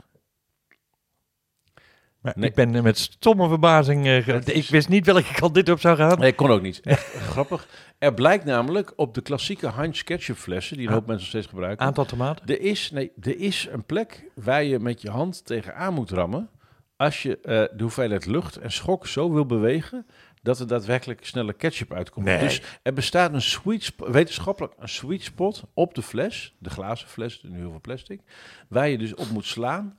[2.21, 2.49] Maar Nee.
[2.49, 4.07] Ik ben met stomme verbazing...
[4.07, 6.19] eh, is- Ik wist niet welke kant dit op zou gaan.
[6.19, 6.81] Nee, kon ook niet.
[6.81, 7.67] Echt grappig.
[7.99, 10.99] Er blijkt namelijk op de klassieke Heinz ketchup flessen, die een Ah.
[10.99, 11.87] hoop mensen nog steeds gebruiken.
[11.87, 12.47] Aantal tomaten?
[12.47, 16.49] Er is, nee, er is een plek waar je met je hand tegenaan moet rammen.
[16.97, 17.43] Als je eh,
[17.77, 20.07] de hoeveelheid lucht en schok zo wil bewegen.
[20.43, 22.27] Dat er daadwerkelijk snelle ketchup uitkomt.
[22.27, 22.39] Nee.
[22.39, 26.55] Dus er bestaat een sweet spot, wetenschappelijk een sweet spot op de fles.
[26.59, 28.21] De glazen fles, nu heel veel plastic.
[28.69, 29.99] Waar je dus op moet slaan.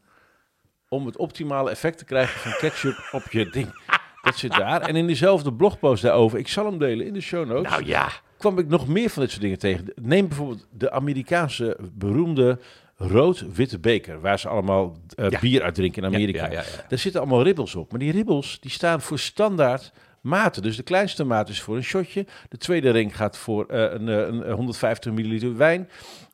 [0.90, 3.82] om het optimale effect te krijgen van ketchup op je ding.
[4.22, 4.82] Dat zit daar.
[4.82, 8.10] En in diezelfde blogpost daarover, ik zal hem delen in de show notes Nou ja.
[8.38, 9.86] kwam ik nog meer van dit soort dingen tegen.
[10.02, 12.60] Neem bijvoorbeeld de Amerikaanse beroemde
[12.96, 15.40] rood-witte beker, waar ze allemaal eh, Ja.
[15.40, 16.46] bier uit drinken in Amerika.
[16.46, 16.86] Ja, ja, ja.
[16.90, 17.92] Daar zitten allemaal ribbels op.
[17.92, 19.92] Maar die ribbels die staan voor standaard
[20.24, 20.62] maten.
[20.62, 22.26] Dus de kleinste maat is voor een shotje.
[22.50, 25.90] De tweede ring gaat voor eh, een, eh, een 150 milliliter wijn.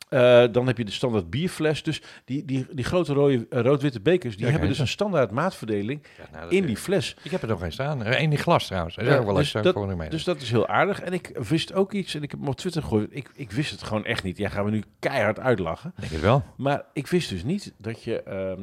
[0.08, 1.82] Eh, dan heb je de standaard bierfles.
[1.82, 5.30] Dus die, die, die grote rode, eh, rood-witte bekers, die Ja, hebben dus een standaard
[5.30, 7.16] maatverdeling Ja, nou, in die fles.
[7.22, 8.02] Ik heb er nog geen staan.
[8.04, 8.94] Één die glas trouwens.
[8.94, 10.08] Dat is Ja, wel dus eens eh, dat- mee.
[10.08, 11.00] Dus dat is heel aardig.
[11.00, 13.08] En ik wist ook iets, en ik heb hem op Twitter gegooid.
[13.12, 14.36] Ik, ik wist het gewoon echt niet.
[14.38, 15.92] Ja, gaan we nu keihard uitlachen.
[15.96, 16.44] denk het wel.
[16.56, 18.22] Maar ik wist dus niet dat je...
[18.22, 18.60] ehm,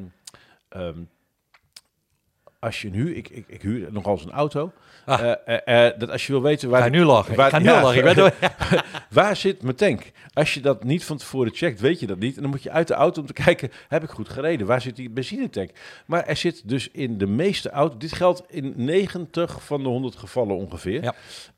[0.70, 1.00] ehm,
[2.60, 3.16] als je nu...
[3.16, 4.72] Ik, ik, ik huur nogal eens een auto.
[5.06, 5.22] Ah.
[5.22, 6.82] Eh, eh, eh, dat als je wil weten waar...
[6.82, 7.36] Ga nu lachen.
[7.36, 7.82] waar- ik ga nu ja.
[7.82, 8.04] lachen.
[8.04, 8.34] Weet
[9.10, 10.12] waar zit mijn tank?
[10.34, 12.36] Als je dat niet van tevoren checkt, weet je dat niet.
[12.36, 14.68] En dan moet je uit de auto om te kijken, heb ik goed gereden?
[14.68, 15.72] Waar zit die benzinetank?
[16.06, 20.16] Maar er zit dus in de meeste auto's, dit geldt in 90 van de 100
[20.16, 21.04] gevallen ongeveer,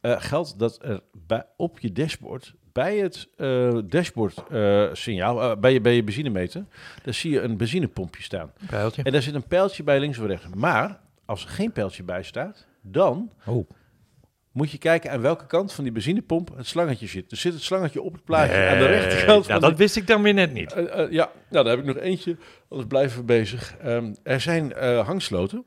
[0.01, 0.19] Ja.
[0.19, 5.73] geldt dat er bij, op je dashboard, bij het eh, dashboard eh, signaal, eh, bij,
[5.73, 6.65] je, bij je benzinemeter,
[7.03, 8.51] daar zie je een benzinepompje staan.
[8.69, 9.03] Pijltje.
[9.03, 10.45] En daar zit een pijltje bij links of rechts.
[10.55, 13.69] Maar als er geen pijltje bij staat, dan Oh.
[14.51, 17.29] moet je kijken aan welke kant van die benzinepomp het slangetje zit.
[17.29, 20.07] Dus zit het slangetje op het plaatje aan de rechterkant van Nou, dat wist ik
[20.07, 20.73] dan weer net niet.
[21.09, 22.37] ja, nou, daar heb ik nog eentje.
[22.69, 23.75] Anders blijven we bezig.
[23.77, 24.73] Ehm, er zijn
[25.05, 25.65] hangsloten.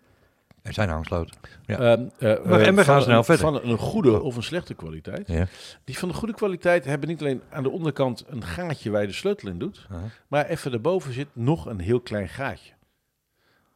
[0.62, 1.36] Er zijn hangsloten.
[1.66, 1.78] Ja.
[1.78, 3.44] Ehm, eh, Maar- en we eh, gaan van, snel verder.
[3.44, 5.28] Van een goede of een slechte kwaliteit.
[5.28, 5.46] Ja.
[5.84, 9.06] Die van de goede kwaliteit hebben niet alleen aan de onderkant een gaatje waar je
[9.06, 9.86] de sleutel in doet.
[10.28, 12.72] Maar even daarboven zit nog een heel klein gaatje.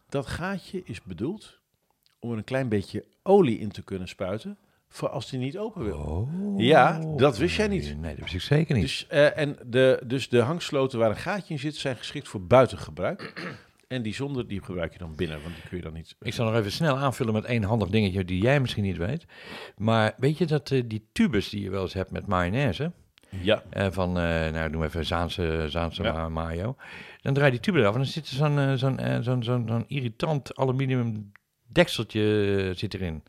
[0.09, 1.59] Dat gaatje is bedoeld
[2.19, 4.57] om er een klein beetje olie in te kunnen spuiten.
[4.89, 5.97] Voor als die niet open wil.
[5.99, 6.61] Oh.
[6.61, 7.97] Ja, dat wist jij niet.
[8.01, 8.83] Nee, dat wist ik zeker niet.
[8.85, 12.43] Dus, eh, en de, dus de hangsloten waar een gaatje in zit, zijn geschikt voor
[12.43, 13.33] buitengebruik.
[13.89, 16.17] En die zonder, die gebruik je dan binnen, want die kun je dan niet...
[16.21, 19.27] Ik zal nog even snel aanvullen met één handig dingetje die jij misschien niet weet.
[19.77, 22.93] Maar weet je dat eh, die tubes die je wel eens hebt met mayonaise,
[23.31, 26.29] Ja, eh, van, eh nou we even Zaanse, Zaanse Ja.
[26.29, 26.77] mayo,
[27.23, 28.35] dan draai je die tube eraf en dan zit er
[28.79, 31.33] zo'n zo'n zo'n zo'n irritant aluminium
[31.67, 33.23] dekseltje zit erin.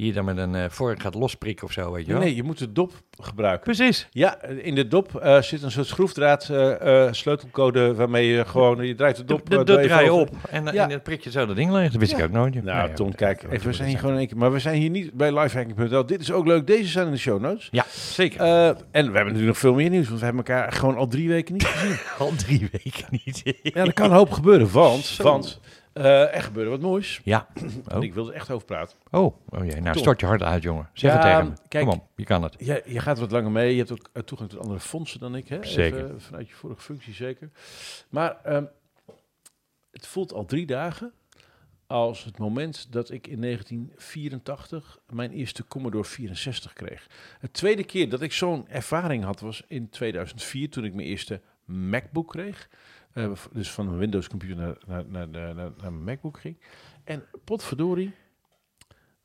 [0.00, 2.20] Die je dan met een eh, vork gaat losprikken of zo, weet je wel.
[2.20, 3.64] nee, je moet de dop gebruiken.
[3.64, 4.08] Precies.
[4.10, 8.94] Ja, in de dop eh, zit een soort schroefdraad eh, sleutelcode waarmee je gewoon, je
[8.94, 9.50] draait de dop...
[9.50, 10.82] Dat eh, doe even draai op en, dan- Ja.
[10.82, 11.90] en dan prik je zo dat ding leeg.
[11.90, 12.54] Dat wist ik ook nooit.
[12.54, 14.36] Nou, ja, Tom, kijk, even, we zijn hier gewoon in één keer...
[14.36, 16.06] Maar we zijn hier niet bij lifehacking.nl.
[16.06, 16.66] Dit is ook leuk.
[16.66, 17.68] Deze zijn in de show notes.
[17.70, 18.40] Ja, zeker.
[18.40, 21.28] En we hebben natuurlijk nog veel meer nieuws, want we hebben elkaar gewoon al drie
[21.28, 21.96] weken niet gezien.
[22.18, 23.42] Al drie weken niet.
[23.62, 25.22] Ja, er kan een hoop gebeuren, want, Zo.
[25.22, 25.60] want
[25.92, 27.20] eh, er gebeurde wat moois.
[27.24, 27.46] ja.
[27.94, 28.02] Oh.
[28.02, 28.96] ik wil er echt over praten.
[29.10, 29.80] Oh, oh jee.
[29.80, 30.02] Nou, Tom.
[30.02, 30.88] stort je hard uit, jongen.
[30.92, 31.68] Zeg Ja, het tegen me.
[31.68, 31.84] kijk.
[31.86, 32.54] Kom op, je kan het.
[32.58, 33.70] Ja, je gaat wat langer mee.
[33.72, 35.48] Je hebt ook eh, toegang tot andere fondsen dan ik.
[35.48, 35.64] Hè?
[35.64, 36.04] Zeker.
[36.04, 37.50] Even vanuit je vorige functie zeker.
[38.08, 38.64] Maar ehm,
[39.90, 41.12] het voelt al drie dagen
[41.86, 47.06] als het moment dat ik in 1984 mijn eerste Commodore 64 kreeg.
[47.38, 51.40] Het tweede keer dat ik zo'n ervaring had was in 2004 toen ik mijn eerste
[51.64, 52.68] MacBook kreeg.
[53.12, 56.56] Eh, dus van een Windows computer naar, naar, naar, naar, naar mijn MacBook ging.
[57.04, 58.12] En potverdorie,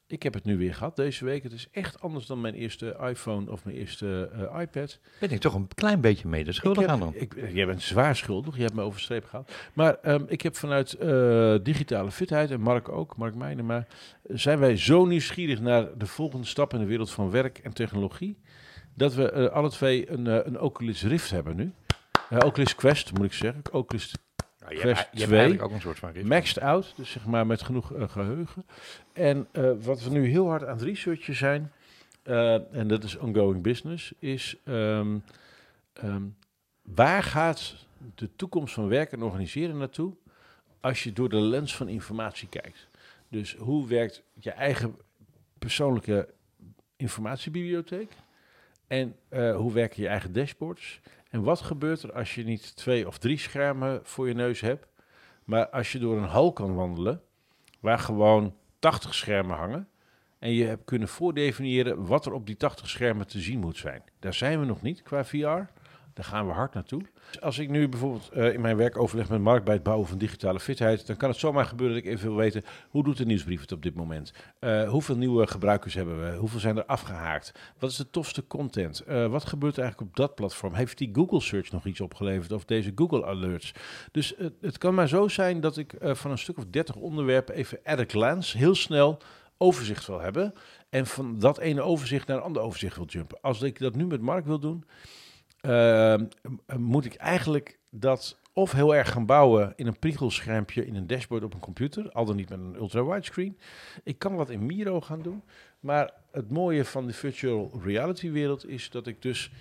[0.08, 1.43] ik heb het nu weer gehad deze week.
[1.43, 5.00] Het is echt anders dan mijn eerste iPhone of mijn eerste eh, iPad.
[5.19, 7.13] Ben ik toch een klein beetje mede schuldig heb- aan dan?
[7.15, 9.52] Ik, jij bent zwaar schuldig, je hebt me over de streep gehaald.
[9.74, 13.88] Maar ehm, ik heb vanuit eh, digitale fitheid, en Mark ook, Mark maar
[14.24, 18.38] zijn wij zo nieuwsgierig naar de volgende stap in de wereld van werk en technologie,
[18.93, 21.74] dat we eh, alle twee een, eh, een Oculus Rift hebben nu.
[22.30, 23.62] Eh, Oculus Quest, moet ik zeggen.
[23.72, 24.14] Oculus
[24.58, 25.40] Ja, je, Quest hebt, je hebt 2.
[25.40, 26.28] eigenlijk ook een soort van rift.
[26.28, 28.66] maxed out, dus zeg maar met genoeg eh, geheugen.
[29.14, 31.72] En eh, wat we nu heel hard aan het researchen zijn,
[32.72, 35.18] en dat is ongoing business, is ehm,
[35.94, 36.24] ehm,
[36.82, 37.76] waar gaat
[38.16, 40.14] de toekomst van werken en organiseren naartoe
[40.80, 42.88] als je door de lens van informatie kijkt?
[43.30, 44.96] Dus hoe werkt je eigen
[45.60, 46.30] persoonlijke
[46.96, 48.12] informatiebibliotheek?
[48.88, 51.00] En eh, hoe werken je eigen dashboards?
[51.30, 54.88] En wat gebeurt er als je niet twee of drie schermen voor je neus hebt,
[55.43, 57.21] maar als je door een hal kan wandelen,
[57.80, 59.88] waar gewoon 80 schermen hangen,
[60.39, 64.04] en je hebt kunnen voordefiniëren wat er op die 80 schermen te zien moet zijn.
[64.19, 65.63] Daar zijn we nog niet qua VR.
[66.15, 67.01] Daar gaan we hard naartoe.
[67.39, 70.17] Als ik nu bijvoorbeeld eh, in mijn werk overleg met Mark bij het bouwen van
[70.17, 73.25] digitale fitheid, dan kan het zomaar gebeuren dat ik even wil weten hoe doet de
[73.25, 74.34] nieuwsbrief het op dit moment?
[74.60, 76.38] Uh, hoeveel nieuwe gebruikers hebben we?
[76.38, 77.51] Hoeveel zijn er afgehaakt?
[77.80, 79.04] Wat is de tofste content?
[79.08, 80.73] Uh, wat gebeurt er eigenlijk op dat platform?
[80.73, 83.73] Heeft die Google Search nog iets opgeleverd of deze Google Alerts?
[84.12, 87.80] Dus het kan maar zo zijn dat ik van een stuk of 30 onderwerpen even
[87.84, 89.21] at a glance heel snel
[89.58, 90.54] overzicht wil hebben.
[90.89, 93.38] En van dat ene overzicht naar een ander overzicht wil jumpen.
[93.41, 94.86] Als ik dat nu met Mark wil doen,
[95.65, 96.15] uh,
[96.78, 101.43] moet ik eigenlijk dat of heel erg gaan bouwen in een priegelschermpje in een dashboard
[101.43, 103.58] op een computer, al dan niet met een ultra-wide screen.
[104.04, 105.43] Ik kan wat in Miro gaan doen,
[105.80, 109.51] maar het mooie van de virtual reality wereld is dat ik dus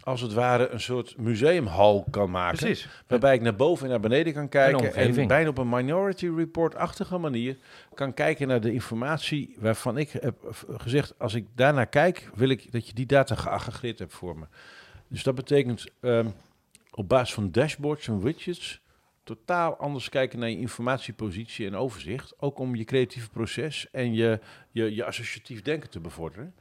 [0.00, 2.58] als het ware een soort museumhal kan maken.
[2.58, 2.88] Precies.
[3.06, 4.78] Waarbij ik naar boven en naar beneden kan kijken.
[4.78, 5.28] En, omgeving.
[5.28, 7.56] bijna op een Minority Report-achtige manier
[7.94, 10.36] kan kijken naar de informatie waarvan ik heb
[10.76, 14.46] gezegd, als ik daarnaar kijk, wil ik dat je die data geaggregeerd hebt voor me.
[15.08, 16.28] Dus dat betekent ehm,
[16.90, 18.80] op basis van dashboards en widgets
[19.28, 22.34] totaal anders kijken naar je informatiepositie en overzicht.
[22.40, 24.40] Ook om je creatieve proces en je,
[24.70, 26.54] je, je associatief denken te bevorderen.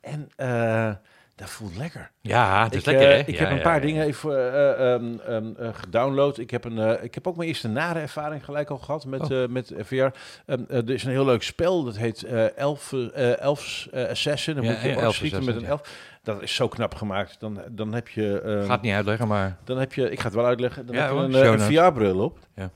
[0.00, 0.94] En eh,
[1.36, 2.10] dat voelt lekker.
[2.20, 3.18] Ja, het is ik, lekker, eh, hè?
[3.18, 3.80] ik Ja, heb een paar ja.
[3.86, 6.38] dingen even eh, ehm, ehm, eh, gedownload.
[6.38, 9.48] Ik heb, een, ik heb ook mijn eerste nare ervaring gelijk al gehad met, Oh.
[9.48, 9.94] met VR.
[9.94, 10.10] Ehm,
[10.46, 12.22] eh, er is een heel leuk spel, dat heet
[12.56, 12.92] Elf,
[13.38, 14.54] Elf's Assassin.
[14.54, 15.80] Dan moet je Elf's schieten met een elf.
[16.22, 17.36] Dat is zo knap gemaakt.
[17.40, 18.40] Dan, dan heb je...
[18.40, 19.56] ehm, Gaat niet uitleggen, maar...
[19.64, 21.60] dan heb je, ik ga het wel uitleggen, dan Ja, heb je een.
[21.60, 22.38] VR-bril op.
[22.54, 22.70] Ja.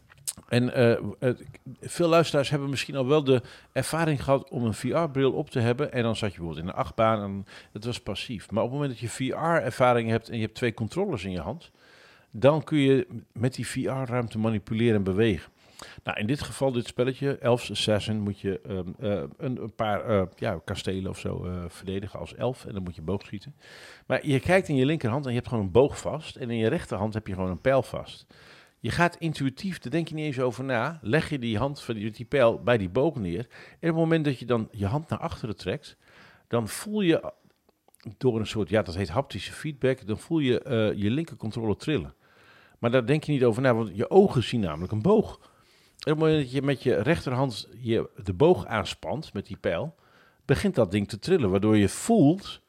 [0.49, 1.45] En eh, het-
[1.81, 5.93] veel luisteraars hebben misschien al wel de ervaring gehad om een VR-bril op te hebben.
[5.93, 8.51] En dan zat je bijvoorbeeld in een achtbaan en dat was passief.
[8.51, 11.41] Maar op het moment dat je VR-ervaring hebt en je hebt twee controllers in je
[11.41, 11.71] hand,
[12.31, 15.53] dan kun je met die VR-ruimte manipuleren en bewegen.
[16.05, 20.05] Nou, in dit geval, dit spelletje, Elf's Assassin, moet je ehm, eh, een, een paar
[20.05, 22.65] eh, ja, kastelen of zo eh, verdedigen als elf.
[22.65, 23.55] En dan moet je boogschieten.
[24.07, 26.37] Maar je kijkt in je linkerhand en je hebt gewoon een boog vast.
[26.37, 28.27] En in je rechterhand heb je gewoon een pijl vast.
[28.81, 30.99] Je gaat intuïtief, daar denk je niet eens over na.
[31.03, 33.47] Leg je die hand van die, pijl bij die boog neer.
[33.49, 35.97] En op het moment dat je dan je hand naar achteren trekt,
[36.49, 37.33] dan voel je
[38.19, 42.15] door een soort, ja, dat heet haptische feedback, dan voel je eh, je linkercontrole trillen.
[42.79, 45.39] Maar daar denk je niet over na, want je ogen zien namelijk een boog.
[45.99, 49.57] En op het moment dat je met je rechterhand je, de boog aanspant met die
[49.57, 49.95] pijl,
[50.45, 52.61] begint dat ding te trillen, waardoor je voelt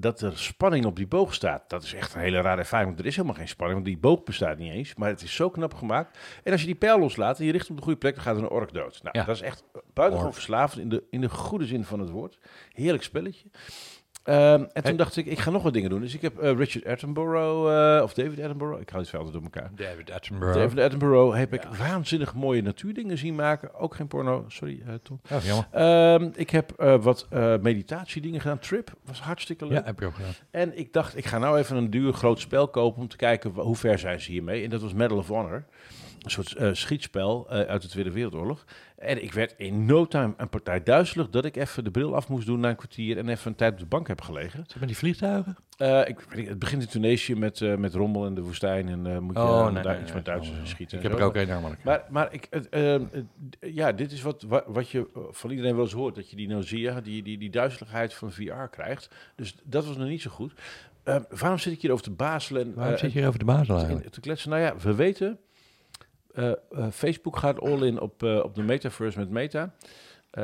[0.00, 1.70] dat er spanning op die boog staat.
[1.70, 4.02] Dat is echt een hele rare ervaring, want er is helemaal geen spanning, want die
[4.02, 4.94] boog bestaat niet eens.
[4.94, 6.18] Maar het is zo knap gemaakt.
[6.44, 8.36] En als je die pijl loslaat en je richt op de goede plek, dan gaat
[8.36, 9.02] er een ork dood.
[9.02, 9.24] Nou, Ja.
[9.24, 12.38] dat is echt buitengewoon verslavend in de, in de goede zin van het woord.
[12.72, 13.48] Heerlijk spelletje.
[14.28, 16.00] Ehm, en toen dacht ik, ik ga nog wat dingen doen.
[16.00, 19.42] Dus ik heb eh, Richard Attenborough, eh, of David Attenborough, ik haal het altijd door
[19.42, 19.70] elkaar.
[19.74, 20.58] David Attenborough.
[20.58, 23.74] David Attenborough heb ik waanzinnig mooie natuurdingen zien maken.
[23.74, 25.20] Ook geen porno, sorry eh, Tom.
[25.28, 25.66] Ja, jammer.
[25.70, 27.26] Ehm, ik heb wat
[27.60, 28.58] meditatiedingen gedaan.
[28.58, 29.78] Trip was hartstikke leuk.
[29.78, 30.34] Ja, heb je ook gedaan.
[30.50, 33.50] En ik dacht, ik ga nou even een duur groot spel kopen om te kijken
[33.50, 34.64] hoe ver zijn ze hiermee.
[34.64, 35.64] En dat was Medal of Honor.
[36.22, 38.64] Een soort eh, schietspel eh, uit de Tweede Wereldoorlog.
[38.96, 42.28] En ik werd in no time een partij duizelig dat ik even de bril af
[42.28, 44.64] moest doen na een kwartier en even een tijd op de bank heb gelegen.
[44.66, 45.56] Zeg maar die vliegtuigen?
[45.76, 49.42] Eh, ik, het begint in Tunesië met, met rommel in de woestijn en moet je
[49.42, 50.14] Oh, nee, daar nee, iets nee.
[50.14, 50.98] met Duitsers Oh, in schieten.
[50.98, 51.24] Ik en heb zo.
[51.24, 51.84] er ook een namelijk.
[51.84, 53.02] Maar, maar ik, ehm,
[53.60, 56.14] ja, dit is wat, wa- wat je van iedereen wel eens hoort.
[56.14, 59.10] Dat je die nausea, die, die, die duizeligheid van VR krijgt.
[59.36, 60.52] Dus dat was nog niet zo goed.
[61.04, 62.62] Ehm, waarom zit ik hier over te bazelen?
[62.62, 64.08] en, Waarom zit je hier over de basis en eigenlijk?
[64.08, 64.50] te kletsen?
[64.50, 65.38] Nou ja, we weten...
[66.34, 66.56] eh, eh,
[66.90, 69.74] Facebook gaat all in op, eh, op de metaverse met Meta.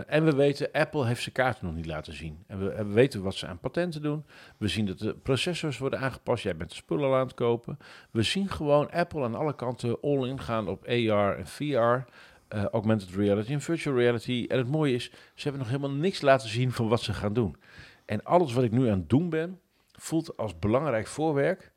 [0.07, 2.45] En we weten, Apple heeft zijn kaarten nog niet laten zien.
[2.47, 4.25] En we, we weten wat ze aan patenten doen.
[4.59, 6.43] We zien dat de processors worden aangepast.
[6.43, 7.79] Jij bent de spullen aan het kopen.
[8.11, 12.13] We zien gewoon Apple aan alle kanten all in gaan op AR en VR.
[12.49, 14.47] augmented reality en virtual reality.
[14.49, 17.33] En het mooie is, ze hebben nog helemaal niks laten zien van wat ze gaan
[17.33, 17.57] doen.
[18.05, 19.61] En alles wat ik nu aan het doen ben,
[19.93, 21.73] voelt als belangrijk voorwerk.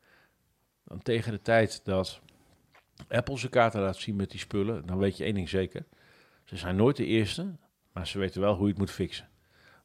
[0.84, 2.20] Dan tegen de tijd dat
[3.08, 5.84] Apple zijn kaarten laat zien met die spullen, dan weet je één ding zeker.
[6.44, 7.54] Ze zijn nooit de eerste,
[7.92, 9.28] maar ze weten wel hoe je het moet fixen.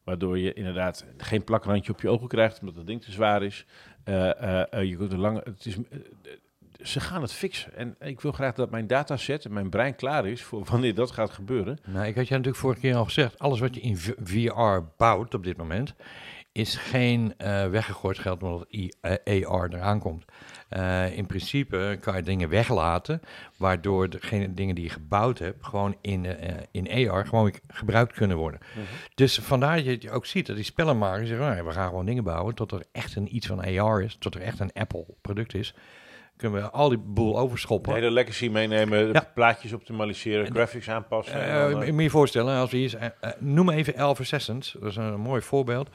[0.04, 3.66] Waardoor je inderdaad geen plakrandje op je ogen krijgt, omdat het ding te zwaar is.
[4.04, 5.78] Eh, eh, eh, je kunt er lang, het is
[6.84, 7.76] ze gaan het fixen.
[7.76, 11.12] En ik wil graag dat mijn dataset en mijn brein klaar is voor wanneer dat
[11.12, 11.78] gaat gebeuren.
[11.86, 15.34] Nou, ik had je natuurlijk vorige keer al gezegd, alles wat je in VR bouwt
[15.34, 15.96] op dit moment,
[16.54, 20.26] is geen eh, weggegooid geld omdat I- eh, AR eraan komt.
[20.70, 23.22] Eh, in principe kan je dingen weglaten,
[23.58, 28.38] waardoor degene dingen die je gebouwd hebt, gewoon in, eh, in AR gewoon gebruikt kunnen
[28.38, 28.60] worden.
[29.16, 32.06] Dus vandaar dat je het ook ziet dat die spellenmakers zeggen, nou, we gaan gewoon
[32.06, 35.06] dingen bouwen tot er echt een, iets van AR is, tot er echt een Apple
[35.22, 35.74] product is.
[36.38, 37.94] Kunnen we al die boel De overschoppen.
[37.94, 39.32] hele legacy meenemen, Ja.
[39.34, 41.34] plaatjes optimaliseren, graphics aanpassen.
[41.42, 44.96] en Eh, dan, moet je voorstellen, als we hier, noem even Elf Assassins, dat is
[44.96, 45.90] een mooi voorbeeld.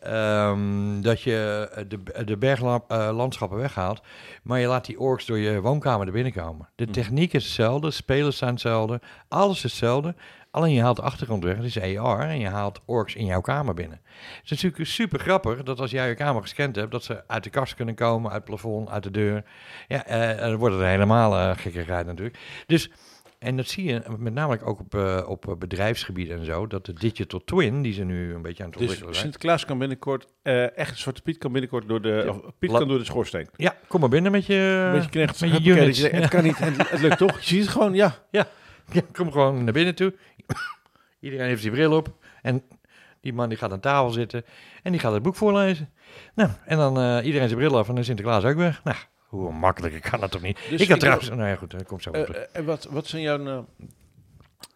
[0.00, 4.02] Ehm, dat je eh, de, de berglandschappen weghaalt,
[4.42, 6.68] maar je laat die orks door je woonkamer er binnen komen.
[6.74, 6.92] De Mhm.
[6.92, 10.14] techniek is hetzelfde, spelers zijn hetzelfde, alles is hetzelfde.
[10.50, 13.40] Alleen je haalt de achtergrond weg, dat is AR, en je haalt orks in jouw
[13.40, 14.00] kamer binnen.
[14.42, 17.44] Het is natuurlijk super grappig dat als jij je kamer gescand hebt, dat ze uit
[17.44, 19.44] de kast kunnen komen, uit het plafond, uit de deur.
[19.88, 22.38] Ja, eh, dan wordt het helemaal uh, gekkigheid natuurlijk.
[22.66, 22.90] Dus
[23.38, 26.92] en dat zie je met name ook op, uh, op bedrijfsgebieden en zo, dat de
[26.92, 29.14] Digital Twin, die ze nu een beetje aan het ontwikkelen dus zijn.
[29.14, 32.30] Sinterklaas kan binnenkort, uh, echt Zwarte Piet kan binnenkort door de, Ja.
[32.30, 33.48] of Piet La- kan door de schoorsteen.
[33.56, 35.98] Ja, kom maar binnen met je, Met je knecht, met je units.
[36.00, 37.38] Het kan niet, het lukt toch?
[37.40, 38.14] Je ziet het gewoon, ja.
[38.30, 38.46] Ja,
[39.12, 40.14] kom gewoon naar binnen toe.
[41.20, 42.08] Iedereen heeft zijn bril op.
[42.42, 42.62] En
[43.20, 44.44] die man die gaat aan tafel zitten
[44.82, 45.90] en die gaat het boek voorlezen.
[46.34, 48.80] Nou, en dan uh, iedereen zijn bril af en dan is Sinterklaas ook weg.
[48.84, 48.96] Nou,
[49.28, 50.58] hoe makkelijker kan dat toch niet?
[50.70, 51.28] Dus ik had trouwens...
[51.28, 53.66] Nou ja, goed, dat komt zo op en wat, wat zijn jouw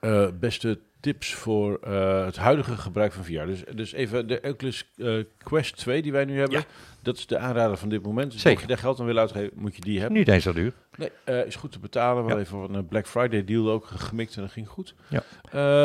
[0.00, 3.44] uh, beste tips voor uh, het huidige gebruik van VR?
[3.46, 4.90] Dus, dus even de Oculus
[5.38, 6.58] Quest 2 die wij nu hebben.
[6.58, 6.64] Ja.
[7.02, 8.32] Dat is de aanrader van dit moment.
[8.32, 8.50] Dus Zeker.
[8.50, 10.18] Mocht je daar geld aan willen uitgeven, moet je die hebben.
[10.18, 10.72] Niet eens zo duur.
[10.96, 12.24] Nee, is goed te betalen.
[12.24, 12.38] We Ja.
[12.38, 14.94] even een Black Friday deal ook gemikt en dat ging goed.
[15.08, 15.22] Ja.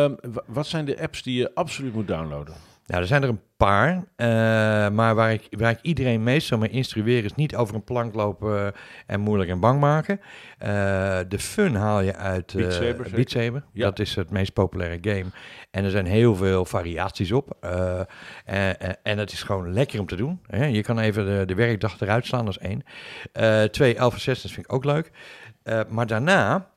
[0.09, 0.15] Uh,
[0.45, 2.53] wat zijn de apps die je absoluut moet downloaden?
[2.87, 3.97] Nou, er zijn er een paar, uh,
[4.89, 8.59] maar waar ik, waar ik iedereen meestal mee instrueer is niet over een plank lopen
[8.59, 8.67] uh,
[9.05, 10.19] en moeilijk en bang maken.
[10.19, 10.67] Uh,
[11.27, 13.63] de fun haal je uit Beat Saber, Beat Saber.
[13.73, 13.83] Ja.
[13.83, 15.25] Dat is het meest populaire game.
[15.71, 17.57] En er zijn heel veel variaties op.
[17.61, 17.99] Uh,
[18.45, 20.39] en, en het is gewoon lekker om te doen.
[20.47, 20.65] Hè?
[20.65, 22.83] Je kan even de, de werkdag eruit slaan, dat is één.
[23.33, 25.11] Uh, twee, Alpha Assassin's vind ik ook leuk.
[25.63, 26.67] Uh, maar daarna,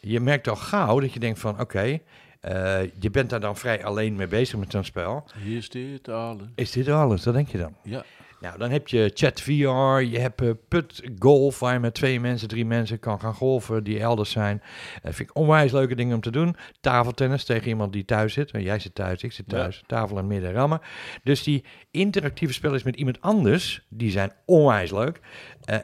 [0.00, 1.62] je merkt al gauw dat je denkt van, oké...
[1.62, 2.02] Okay,
[2.42, 5.24] uh, je bent daar dan vrij alleen mee bezig met zo'n spel.
[5.44, 6.48] Is dit alles?
[6.54, 7.22] Is dit alles?
[7.22, 7.76] Dat denk je dan?
[7.82, 8.04] Ja.
[8.40, 12.20] Nou, dan heb je chat VR, je hebt uh, put golf, waar je met twee
[12.20, 14.62] mensen, drie mensen kan gaan golfen, die elders zijn.
[15.02, 16.56] Dat vind ik onwijs leuke dingen om te doen.
[16.80, 18.50] Tafeltennis tegen iemand die thuis zit.
[18.50, 19.76] Jij zit thuis, ik zit thuis.
[19.76, 19.82] Ja.
[19.86, 20.80] Tafel en midden rammen.
[21.22, 25.20] Dus die interactieve spelletjes met iemand anders, die zijn onwijs leuk.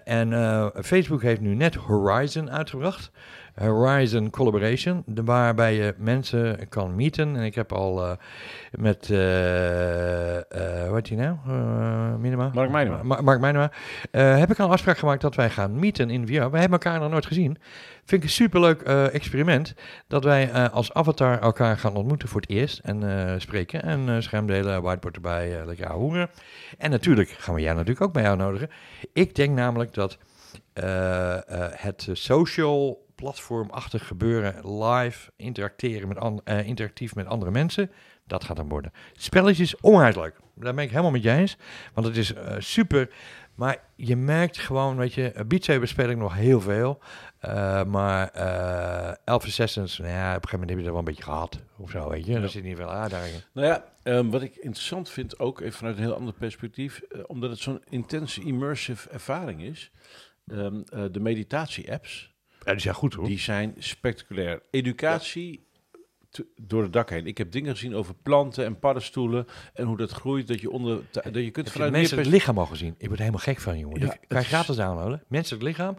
[0.04, 3.10] En Facebook heeft nu net Horizon uitgebracht.
[3.54, 7.36] Horizon Collaboration, de, waarbij je mensen kan meeten.
[7.36, 8.12] En ik heb al uh,
[8.70, 10.42] met, uh, uh,
[10.90, 11.36] wat je nou,
[12.18, 12.50] Minima?
[12.54, 13.02] Mark Meijnema.
[13.02, 13.42] Ma Mark.
[14.12, 16.32] Uh, heb ik al een afspraak gemaakt dat wij gaan meeten in VR.
[16.32, 17.58] Wij hebben elkaar nog nooit gezien.
[18.04, 18.82] Vind ik een superleuk
[19.12, 19.74] experiment.
[20.06, 22.78] Dat wij als avatar elkaar gaan ontmoeten voor het eerst.
[22.78, 23.82] En spreken.
[23.82, 26.30] En schermdelen, whiteboard erbij, lekker hoeren.
[26.78, 28.70] En natuurlijk gaan we jou natuurlijk ook bij jou nodigen.
[29.12, 30.18] Ik denk namelijk dat
[31.76, 37.90] het social platformachtig gebeuren, live interacteren met an- uh, interactief met andere mensen,
[38.26, 38.92] dat gaat dan worden.
[39.12, 40.36] Spelletjes onwijs leuk.
[40.54, 41.56] Daar ben ik helemaal met je eens.
[41.94, 43.10] Want het is uh, super.
[43.54, 46.98] Maar je merkt gewoon, weet je, Beat Saber speel ik nog heel veel.
[47.44, 50.98] Uh, maar uh, Elf Assassins, nou ja, op een gegeven moment heb je dat wel
[50.98, 51.60] een beetje gehad.
[51.76, 52.32] Of zo, weet je.
[52.32, 52.40] Ja.
[52.40, 53.40] Er zit niet veel uitdagingen.
[53.52, 57.22] Nou ja, um, wat ik interessant vind, ook even vanuit een heel ander perspectief, uh,
[57.26, 59.90] omdat het zo'n intense immersive ervaring is.
[60.46, 62.33] Um, de meditatie-apps.
[62.64, 63.26] Ja, die zijn goed hoor.
[63.26, 64.62] Die zijn spectaculair.
[64.70, 65.66] Educatie
[66.30, 67.26] te, door het dak heen.
[67.26, 70.48] Ik heb dingen gezien over planten en paddenstoelen en hoe dat groeit.
[70.48, 72.94] Dat je onder, dat je kunt vanuit mensen het lichaam al gezien.
[72.98, 74.00] Ik word helemaal gek van jongen.
[74.00, 75.22] Ja, kan je gratis downloaden.
[75.28, 75.96] Menselijk lichaam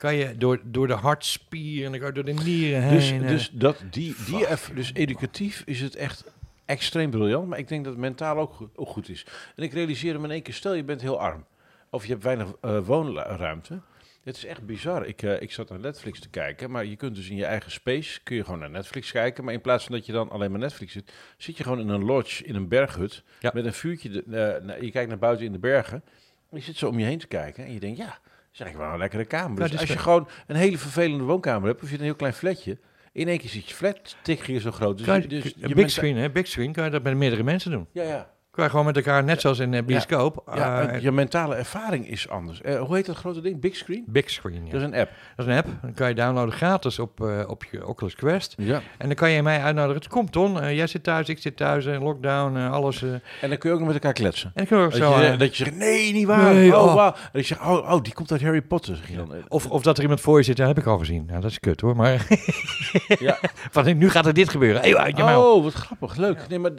[0.00, 3.20] kan je door, door de hartspier en dan kan je door de nieren heen.
[3.20, 6.24] Dus, dus dat die, die F, dus educatief is het echt
[6.64, 7.48] extreem briljant.
[7.48, 9.26] Maar ik denk dat het mentaal ook, goed, ook goed is.
[9.56, 11.44] En ik realiseer me in één keer, stel je bent heel arm.
[11.90, 13.80] Of je hebt weinig uh, woonruimte.
[14.22, 15.06] Het is echt bizar.
[15.06, 17.70] Ik, uh, ik zat naar Netflix te kijken, maar je kunt dus in je eigen
[17.70, 19.44] space kun je gewoon naar Netflix kijken.
[19.44, 21.88] Maar in plaats van dat je dan alleen maar Netflix zit, zit je gewoon in
[21.88, 23.50] een lodge in een berghut ja.
[23.54, 24.08] met een vuurtje.
[24.08, 26.04] De, uh, je kijkt naar buiten in de bergen.
[26.50, 28.78] Je zit zo om je heen te kijken en je denkt, ja, dat is eigenlijk
[28.78, 29.60] wel een lekkere kamer.
[29.60, 32.34] Dus, dus als je gewoon een hele vervelende woonkamer hebt, of je een heel klein
[32.34, 32.78] flatje,
[33.12, 34.98] in één keer zit je flat, tik hier zo groot.
[34.98, 36.30] Dus, je, dus je big screen, hè?
[36.30, 37.86] Big screen kan je dat met meerdere mensen doen.
[37.92, 38.30] Ja, ja.
[38.54, 42.08] Je gewoon met elkaar, net zoals in de bioscoop, Ja, eh, en je mentale ervaring
[42.08, 42.60] is anders.
[42.62, 43.60] Eh, hoe heet dat grote ding?
[43.60, 44.04] Big Screen?
[44.06, 44.64] big screen.
[44.64, 44.70] Ja.
[44.72, 45.10] Dat is een app.
[45.36, 45.68] Dat is een app.
[45.82, 48.54] Dan kan je downloaden gratis op, eh, op je Oculus Quest.
[48.56, 48.80] Ja.
[48.98, 49.94] En dan kan je mij uitnodigen.
[50.02, 53.02] Het komt Ton, eh, jij zit thuis, ik zit thuis, in lockdown, eh, alles.
[53.02, 53.08] eh.
[53.12, 54.50] en En dan kun je ook nog met elkaar kletsen.
[54.54, 55.18] dan kunnen we Dat zo...
[55.20, 56.54] je, eh, dat je zegt, nee, niet waar.
[56.54, 57.04] Nee, oh, oh.
[57.06, 58.96] En dat je zegt, oh, oh, die komt uit Harry Potter.
[58.96, 59.32] Zeg je dan.
[59.48, 61.24] of, of dat er iemand voor je zit, dat heb ik al gezien.
[61.26, 61.96] Nou, dat is kut hoor.
[61.96, 62.26] Maar
[63.18, 63.38] Ja.
[63.70, 64.80] van, nu gaat er dit gebeuren.
[64.80, 65.54] Hey, uit je mouw.
[65.56, 66.16] Oh, wat grappig.
[66.16, 66.48] Leuk.
[66.48, 66.72] Nee, maar,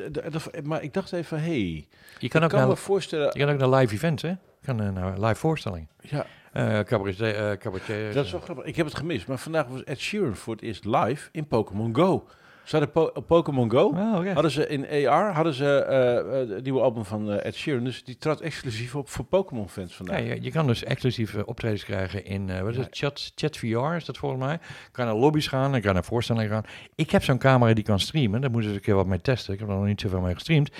[0.63, 1.85] maar ik dacht even, hey, Je
[2.19, 3.29] ik kan ook, kan naar, me voorstellen...
[3.33, 4.29] je kan ook naar live events, hè?
[4.29, 5.89] Je kan eh, naar live voorstellingen.
[6.01, 8.65] Ja, Eh cabaret, eh cabaretiers, dat is wel grappig.
[8.65, 9.27] Ik heb het gemist.
[9.27, 12.27] Maar vandaag was Ed Sheeran voor het eerst live in Pokémon Go.
[12.71, 13.87] Ze hadden po op Pokémon Go...
[13.87, 14.33] Oh.
[14.33, 17.83] Hadden ze in AR hadden ze eh, het nieuwe album van eh, Ed Sheeran.
[17.83, 20.19] Dus die trad exclusief op voor Pokémon fans Ja, vandaag.
[20.19, 23.95] je, je kan dus exclusieve optredens krijgen in, eh, wat is het, chat, chat VR
[23.95, 24.59] is dat volgens mij.
[24.91, 26.63] Kan naar lobby's gaan, en kan naar voorstellingen gaan.
[26.95, 29.53] Ik heb zo'n camera die kan streamen, daar moeten ze een keer wat mee testen.
[29.53, 30.71] Ik heb er nog niet zoveel mee gestreamd.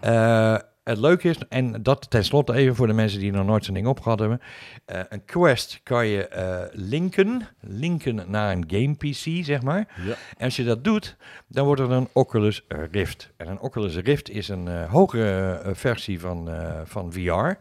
[0.00, 0.68] Ja.
[0.84, 3.86] Het leuke is, en dat tenslotte even voor de mensen die nog nooit zo'n ding
[3.86, 4.40] opgehad hebben.
[4.84, 9.86] eh, een Quest kan je eh, linken, linken naar een game PC, zeg maar.
[10.04, 10.14] Ja.
[10.36, 11.16] En als je dat doet,
[11.48, 13.30] dan wordt er een Oculus Rift.
[13.36, 16.48] En een Oculus Rift is een eh, hogere versie van,
[16.84, 17.52] van VR.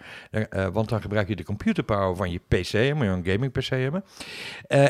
[0.72, 4.04] Want dan gebruik je de computerpower van je PC, moet je een gaming PC hebben.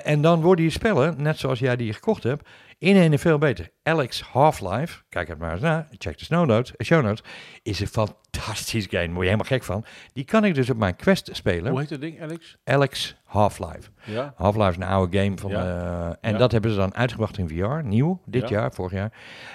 [0.03, 2.49] En dan worden je spellen, net zoals jij die gekocht hebt,
[2.79, 3.69] in en veel beter.
[3.83, 7.23] Alex Half-Life, kijk het maar eens na, check de show notes, eh, show notes,
[7.63, 9.85] is een fantastisch game, daar word je helemaal gek van.
[10.13, 11.71] Die kan ik dus op mijn Quest spelen.
[11.71, 12.57] Hoe heet dat ding, Alex?
[12.63, 13.89] Alex Half-Life.
[14.05, 14.33] Ja.
[14.35, 15.49] Half-Life is een oude game van.
[15.51, 15.63] Ja.
[16.09, 16.37] eh, en Ja.
[16.37, 18.55] dat hebben ze dan uitgebracht in VR, nieuw, dit Ja.
[18.59, 19.13] jaar, vorig jaar.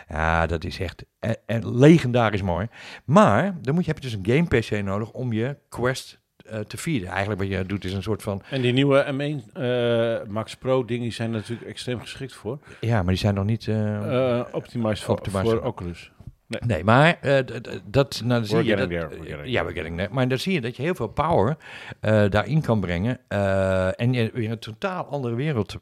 [0.08, 2.66] Ja, dat is echt eh, eh, legendarisch mooi.
[3.04, 6.22] Maar dan moet je, heb je dus een game PC nodig om je Quest
[6.66, 7.08] te feeden.
[7.08, 8.42] Eigenlijk wat je doet is een soort van.
[8.50, 12.58] En die nieuwe M1 eh, Max Pro dingen zijn natuurlijk extreem geschikt voor.
[12.80, 13.68] Ja, maar die zijn nog niet.
[13.68, 16.10] eh, Eh optimized voor, Optimized voor voor- Oculus.
[16.46, 19.62] Nee, maar eh, d- d- dat, nou, dan zie je dat, there, we're getting ja,
[19.64, 20.08] we're getting there.
[20.12, 21.56] Maar dan zie je dat je heel veel power
[22.00, 25.76] eh, daarin kan brengen eh, en je weer een totaal andere wereld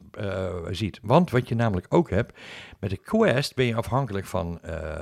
[0.71, 0.99] ziet.
[1.03, 2.39] Want wat je namelijk ook hebt,
[2.79, 4.59] met de Quest ben je afhankelijk van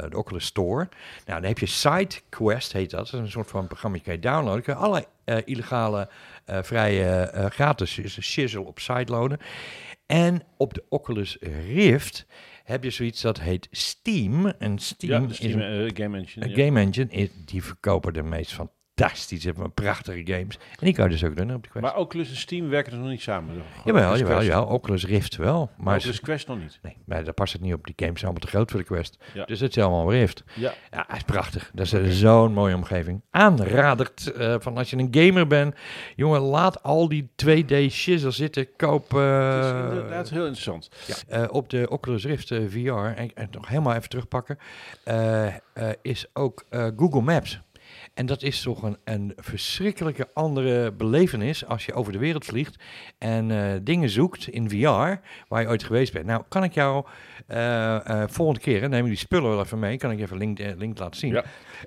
[0.08, 0.88] de Oculus Store.
[1.26, 3.00] Nou, dan heb je SideQuest, heet dat.
[3.10, 4.62] Dat is een soort van programma, je kan je downloaden.
[4.62, 6.08] Kun je eh, illegale,
[6.46, 9.38] vrije, gratis shizzle op site loaden.
[10.06, 11.36] En op de Oculus
[11.74, 12.26] Rift
[12.70, 14.46] heb je zoiets dat heet Steam.
[14.46, 16.44] En Steam, Ja, de Steam is een eh, Game Engine.
[16.44, 16.64] een ja.
[16.64, 20.56] game engine, is, die verkopen de meest fantastische, hebben prachtige games.
[20.56, 21.84] En die kan je dus ook doen op de Quest.
[21.84, 23.54] Maar Oculus en Steam werken dus nog niet samen.
[23.54, 23.62] Gewoon
[24.02, 24.66] jawel, jawel, jawel.
[24.66, 25.70] Oculus Rift wel.
[25.78, 26.78] Maar Oculus Quest nog niet.
[26.82, 27.84] nee, maar daar past het niet op.
[27.84, 29.18] Die games zijn allemaal te groot voor de Quest.
[29.34, 29.44] Ja.
[29.44, 30.44] Dus het is allemaal Rift.
[30.54, 30.72] Ja.
[30.90, 31.70] Ja, is prachtig.
[31.74, 33.20] Dat is eh, zo'n mooie omgeving.
[33.30, 35.74] Aanradert eh, van als je een gamer bent.
[36.16, 38.76] Jongen, laat al die 2D shizzle zitten.
[38.76, 39.14] Koop...
[39.14, 40.88] eh, Het is inderdaad heel interessant.
[41.06, 44.58] ja, eh, op de Oculus Rift VR, en, en nog helemaal even terugpakken,
[46.02, 46.64] is ook
[46.96, 47.60] Google Maps.
[48.14, 52.82] En dat is toch een, een verschrikkelijke andere belevenis als je over de wereld vliegt
[53.18, 56.26] en eh, dingen zoekt in VR waar je ooit geweest bent.
[56.26, 57.06] Nou, kan ik jou
[57.46, 60.98] eh, eh, volgende keer, neem die spullen wel even mee, kan ik even link, link
[60.98, 61.32] laten zien.
[61.32, 61.44] Ja.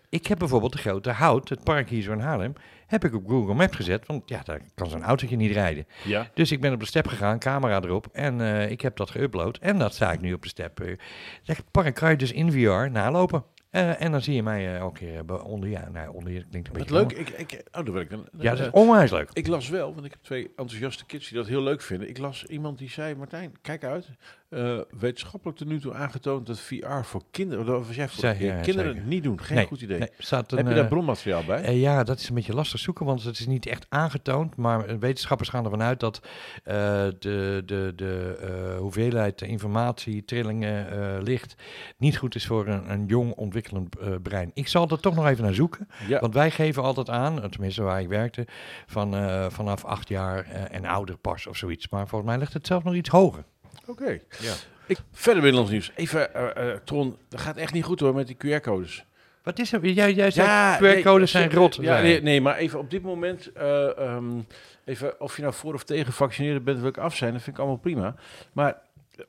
[0.10, 2.54] Ik heb bijvoorbeeld de grote hout, het park hier zo in Haarlem,
[2.88, 5.86] heb ik op Google Maps gezet, want ja, daar kan zo'n autootje niet rijden.
[6.04, 6.30] Ja.
[6.34, 8.08] Dus ik ben op de step gegaan, camera erop.
[8.12, 9.60] En ik heb dat geüpload.
[9.62, 10.98] En dat sta ik nu op de step.
[11.42, 13.44] Zeg, park kan je dus in VR nalopen.
[13.74, 15.80] Eh, en dan zie je mij eh, elke keer eh, onder je.
[15.92, 16.94] Nou, onder je klinkt een beetje.
[16.94, 17.12] leuk.
[17.12, 18.28] Ik, ik, oh, daar ben ik dan.
[18.38, 19.30] Ja, dat is onwijs leuk.
[19.34, 22.10] Ik las wel, want ik heb twee enthousiaste kids die dat heel leuk vinden.
[22.10, 24.10] Ik las iemand die zei, Martijn, kijk uit.
[24.54, 28.94] Eh, wetenschappelijk tot nu toe aangetoond dat VR voor kinderen, was jij voor ja, kinderen
[28.94, 29.08] zeker.
[29.08, 29.42] niet doen.
[29.42, 30.00] Geen Nee, goed idee.
[30.00, 31.62] Nee, staat een, heb je eh, daar bronmateriaal bij?
[31.64, 34.56] Eh, ja, dat is een beetje lastig zoeken, want het is niet echt aangetoond.
[34.56, 36.22] Maar wetenschappers gaan ervan uit dat
[36.64, 36.74] eh,
[37.20, 41.56] de, de, de eh, hoeveelheid informatie, trillingen, eh, licht
[41.98, 44.52] niet goed is voor een, een jong ontwikkelend eh, brein.
[44.54, 45.88] Ik zal er toch nog even naar zoeken.
[46.08, 46.20] ja.
[46.20, 48.48] Want wij geven altijd aan, eh, tenminste waar ik werkte,
[48.86, 51.90] van, eh, vanaf acht jaar eh, en ouder pas of zoiets.
[51.90, 53.44] Maar volgens mij ligt het zelfs nog iets hoger.
[53.86, 54.20] Oké.
[54.40, 54.54] Ja.
[54.86, 55.92] Ik, verder binnenlands nieuws.
[55.96, 59.06] Even, eh eh Tron, dat gaat echt niet goed hoor met die QR-codes.
[59.44, 59.88] Wat is er?
[59.88, 61.76] Jij, jij zei QR-codes zijn eh, rot.
[61.82, 64.40] Ja, nee, maar even op dit moment, eh, ehm,
[64.86, 67.34] even of je nou voor of tegen gevaccineerd bent, wil ik af zijn.
[67.34, 68.16] Dat vind ik allemaal prima.
[68.54, 68.82] Maar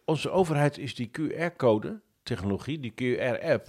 [0.05, 3.68] onze overheid is die QR-code technologie, die QR-app,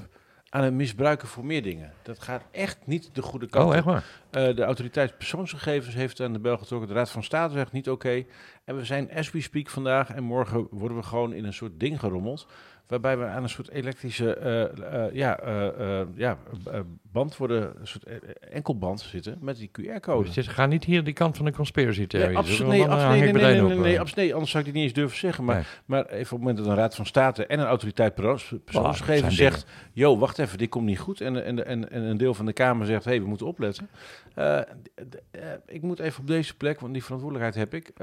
[0.56, 1.93] aan het misbruiken voor meer dingen.
[2.03, 4.03] Dat gaat echt niet de goede kant Oh, echt waar?
[4.32, 6.88] Eh, de autoriteit persoonsgegevens heeft aan de bel getrokken.
[6.88, 8.26] De Raad van State zegt niet oké.
[8.64, 11.80] En we zijn as we speak vandaag en morgen worden we gewoon in een soort
[11.80, 12.47] ding gerommeld.
[12.88, 14.63] Waarbij we aan een soort elektrische eh,
[15.05, 16.38] eh, ja, eh, ja,
[17.11, 18.03] band worden, een soort
[18.49, 20.29] enkelband zitten met die QR-code.
[20.31, 22.33] Dus ga niet hier die kant van de conspiracy theorie.
[22.33, 24.63] Nee, Dus absoluut, nee, nee, nee, meteen nee, op, nee, nee, absoluut, nee, anders zou
[24.63, 25.43] ik dit niet eens durven zeggen.
[25.43, 25.65] Maar, Nee.
[25.86, 29.21] maar even op het moment dat een raad van state en een autoriteit persoons- persoonsgegevens
[29.21, 29.65] dat zegt...
[29.93, 31.21] yo, wacht even, dit komt niet goed.
[31.21, 33.89] En, en, en, en een deel van de Kamer zegt, hé, hey, we moeten opletten.
[35.65, 37.93] Ik moet even op deze plek, want die verantwoordelijkheid heb ik.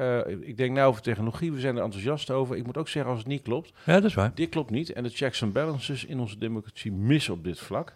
[0.46, 2.56] Ik denk nou over technologie, we zijn er enthousiast over.
[2.56, 4.30] Ik moet ook zeggen, als het niet klopt, Ja, dat is waar.
[4.34, 4.92] dit klopt niet.
[4.92, 7.94] En de checks en balances in onze democratie missen op dit vlak.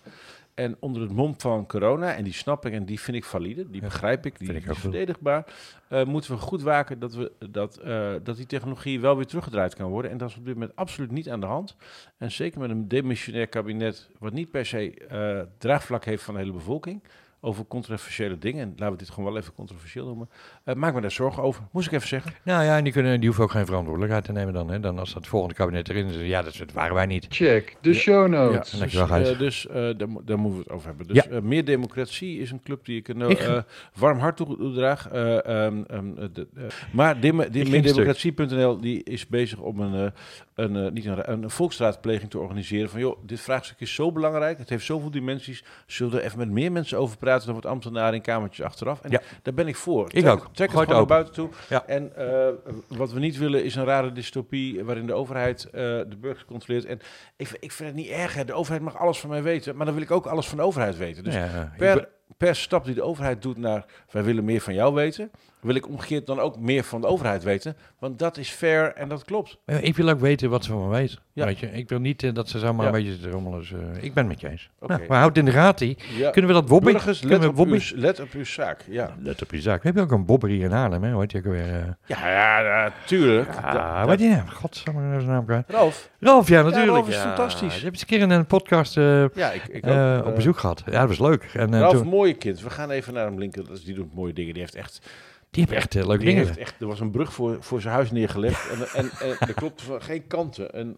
[0.55, 3.71] En onder het mom van corona, en die snap ik en die vind ik valide,
[3.71, 5.47] die begrijp ik, die, vind ik die ook is verdedigbaar,
[5.89, 9.75] eh, moeten we goed waken dat, we, dat, eh, dat die technologie wel weer teruggedraaid
[9.75, 10.11] kan worden.
[10.11, 11.77] En dat is op dit moment absoluut niet aan de hand.
[12.17, 16.41] En zeker met een demissionair kabinet, wat niet per se eh, draagvlak heeft van de
[16.41, 17.03] hele bevolking,
[17.47, 20.29] over controversiële dingen, en laten we dit gewoon wel even controversieel noemen,
[20.65, 21.63] eh, maak me daar zorgen over.
[21.73, 22.33] Moest ik even zeggen.
[22.45, 24.71] Nou ja, en die, kunnen, die hoeven ook geen verantwoordelijkheid te nemen dan.
[24.71, 24.81] Hè.
[24.81, 27.27] Dan als dat volgende kabinet erin is, ja, dat, dat waren wij niet.
[27.29, 27.95] Check de Ja.
[27.97, 28.57] show Ja, notes.
[28.57, 29.31] en dus, dankjewel, Gijs.
[29.31, 31.07] eh, dus eh, daar, daar moeten we het over hebben.
[31.07, 31.31] Dus Ja.
[31.31, 33.63] eh, meer democratie is een club die ik een eh,
[33.95, 35.09] warm hart toedraag.
[35.09, 36.47] Eh, ehm, ehm, eh, de-
[36.93, 40.11] maar meerdemocratie.nl die is bezig om een, eh,
[40.55, 42.91] een, niet een, een volksraadpleging te organiseren.
[42.91, 44.59] Van joh, dit vraagstuk is zo belangrijk.
[44.59, 45.65] Het heeft zoveel dimensies.
[45.87, 49.01] Zullen we er even met meer mensen over praten dan wat ambtenaren in kamertjes achteraf?
[49.03, 49.21] En Ja.
[49.43, 50.05] daar ben ik voor.
[50.05, 50.39] Ik Trek- ook.
[50.39, 51.49] Trek het gewoon het naar buiten toe.
[51.69, 51.87] Ja.
[51.87, 52.49] En eh,
[52.89, 56.85] wat we niet willen is een rare dystopie waarin de overheid eh, de burgers controleert.
[56.85, 57.01] En
[57.37, 58.35] ik, ik vind het niet erg.
[58.35, 58.45] Hè.
[58.45, 59.77] De overheid mag alles van mij weten.
[59.77, 61.25] Maar dan wil ik ook alles van de overheid weten.
[61.25, 64.95] Dus Ja, per, per stap die de overheid doet naar wij willen meer van jou
[64.95, 65.31] weten,
[65.61, 67.77] wil ik omgekeerd dan ook meer van de overheid weten.
[67.99, 69.59] Want dat is fair en dat klopt.
[69.81, 71.19] Ik wil ook weten wat ze van me weten.
[71.33, 71.45] Ja.
[71.45, 71.67] Weet je?
[71.73, 72.93] Ik wil niet eh, dat ze zomaar Ja.
[72.97, 73.59] een beetje te rommelen.
[73.59, 74.71] Dus, eh, ik ben met je eens.
[74.81, 75.97] Nou, maar houd in de gaten.
[76.33, 76.67] Kunnen we dat?
[76.83, 78.81] Burgers, Kunnen let we op, uw, let op uw zaak.
[78.89, 79.77] Ja, Let op je zaak.
[79.83, 81.19] We hebben ook een bobber hier in Haarlem, hè?
[81.19, 81.75] Heet die ook alweer?
[81.75, 81.85] eh?
[82.07, 83.55] ja, ja, ja, tuurlijk.
[83.55, 84.49] Ja, Da- hoe heet die nou?
[84.49, 85.65] Godsamme, nou is zijn naam kwijt.
[85.69, 86.11] Ralf?
[86.21, 86.93] Ralf, ja, natuurlijk.
[86.93, 87.75] Ralf is fantastisch.
[87.77, 90.27] Je hebt eens een keer in een podcast Ja, ik, ik ook.
[90.27, 90.83] op bezoek gehad.
[90.87, 91.51] Ja, dat was leuk.
[91.55, 92.61] En, Ralf, toen- mooie kind.
[92.61, 93.67] We gaan even naar hem linken.
[93.85, 94.53] Die doet mooie dingen.
[94.53, 95.07] Die heeft echt
[95.51, 96.57] die hebben echt eh, leuke Die dingen.
[96.59, 99.85] echt, er was een brug voor, voor zijn huis neergelegd en, en, en er klopte
[99.85, 100.73] van geen kanten.
[100.73, 100.97] En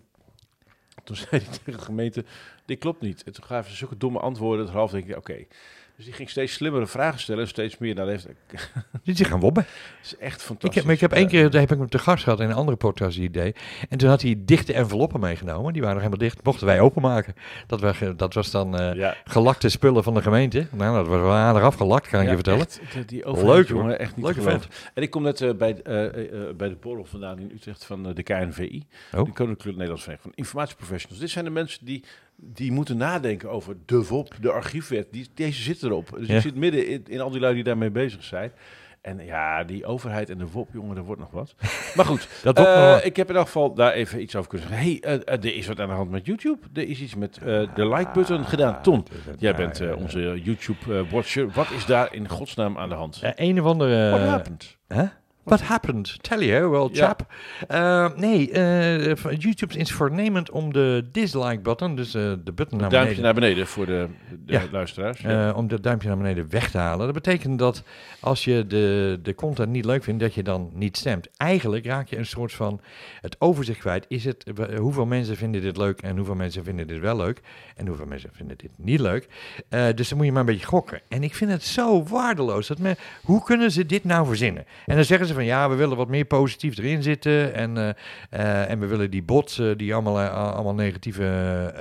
[1.04, 2.24] toen zei hij tegen de gemeente,
[2.64, 3.22] dit klopt niet.
[3.24, 5.46] En toen gaven ze zulke domme antwoorden, dat half denk ik, oké.
[5.98, 7.94] Dus die ging steeds slimmere vragen stellen en steeds meer.
[7.98, 8.68] Dat heeft, dat
[9.02, 9.66] Die zich gaan wobben.
[10.02, 10.74] is echt Ik fantastisch.
[10.74, 12.54] heb, maar ik heb één keer, daar heb ik hem te gast gehad in een
[12.56, 13.58] andere podcast die ik deed.
[13.88, 15.72] En toen had hij dichte enveloppen meegenomen.
[15.72, 16.44] Die waren nog helemaal dicht.
[16.44, 17.34] Mochten wij openmaken.
[17.66, 19.16] Dat, was, dat was dan eh, Ja.
[19.24, 20.66] gelakte spullen van de gemeente.
[20.72, 22.60] Nou, dat was wel aardig afgelakt, kan ik Ja, je vertellen.
[22.60, 23.90] echt, die- Leuk, hoor.
[23.90, 24.70] echt niet te geloven.
[24.94, 28.22] En ik kom net eh, bij, eh, bij de borrel vandaan in Utrecht van de
[28.22, 28.86] KNVI.
[29.16, 29.24] Oh.
[29.24, 31.20] De Koninklijke Nederlandse Vereniging van Informatieprofessionals.
[31.20, 32.04] Dit zijn de mensen die,
[32.40, 35.06] die moeten nadenken over de WOP, de archiefwet.
[35.12, 36.14] Die, deze zit erop.
[36.18, 36.34] Dus Ja.
[36.34, 38.52] je zit midden in, in al die lui die daarmee bezig zijn.
[39.00, 41.54] En ja, die overheid en de WOP, jongen, er wordt nog wat.
[41.96, 43.04] Maar goed, Dat eh, wat.
[43.04, 44.86] ik heb in elk geval daar even iets over kunnen zeggen.
[44.86, 46.58] hey, eh, eh, er is wat aan de hand met YouTube.
[46.72, 47.34] Er is iets met
[47.74, 48.82] de like-button gedaan.
[48.82, 49.04] Tom,
[49.38, 51.50] jij bent onze YouTube-watcher.
[51.50, 53.20] wat is daar in godsnaam aan de hand?
[53.34, 54.10] Een of andere...
[54.10, 54.76] What happened?
[54.88, 55.02] Huh?
[55.48, 56.22] What happened?
[56.22, 57.06] Tell you, well, Ja.
[57.06, 57.26] chap.
[57.68, 63.14] Eh, nee, eh, YouTube is voornemend om de dislike-button, dus eh, de button naar Duimpje
[63.14, 64.06] beneden, naar beneden voor de,
[64.44, 64.62] de Ja.
[64.72, 65.54] luisteraars.
[65.54, 67.04] om dat duimpje naar beneden weg te halen.
[67.04, 67.82] Dat betekent dat
[68.20, 71.28] als je de, de content niet leuk vindt, dat je dan niet stemt.
[71.36, 72.80] Eigenlijk raak je een soort van
[73.20, 74.04] het overzicht kwijt.
[74.08, 74.44] Is het,
[74.78, 77.40] hoeveel mensen vinden dit leuk en hoeveel mensen vinden dit wel leuk
[77.76, 79.28] en hoeveel mensen vinden dit niet leuk.
[79.94, 81.00] Dus dan moet je maar een beetje gokken.
[81.08, 82.66] En ik vind het zo waardeloos.
[82.66, 84.64] Dat men, hoe kunnen ze dit nou verzinnen?
[84.86, 87.88] En dan zeggen ze van ja, we willen wat meer positief erin zitten en, eh,
[88.30, 91.24] eh, en we willen die bots eh, die allemaal, allemaal negatieve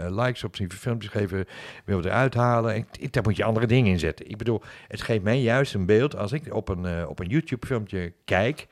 [0.10, 1.46] likes op zijn filmpjes geven,
[1.86, 2.74] willen we eruit halen.
[2.74, 4.30] En daar moet je andere dingen in zetten.
[4.30, 8.14] Ik bedoel, het geeft mij juist een beeld als ik op een, op een YouTube-filmpje
[8.26, 8.68] kijk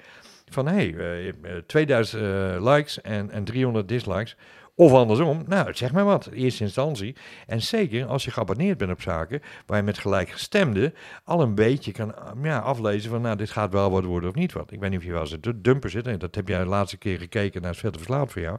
[0.50, 4.36] van hé, hey, eh, 2000 eh, likes en, en 300 dislikes.
[4.78, 7.16] Of andersom, nou, zeg maar wat, in eerste instantie.
[7.48, 11.92] En zeker als je geabonneerd bent op zaken waar je met gelijkgestemden al een beetje
[11.92, 14.72] kan eh, ja, aflezen van, nou, dit gaat wel wat worden of niet wat.
[14.72, 16.66] Ik weet niet of je wel eens een dumper zit, en dat heb jij de
[16.66, 18.58] laatste keer gekeken naar het Vette Verslaafd voor jou.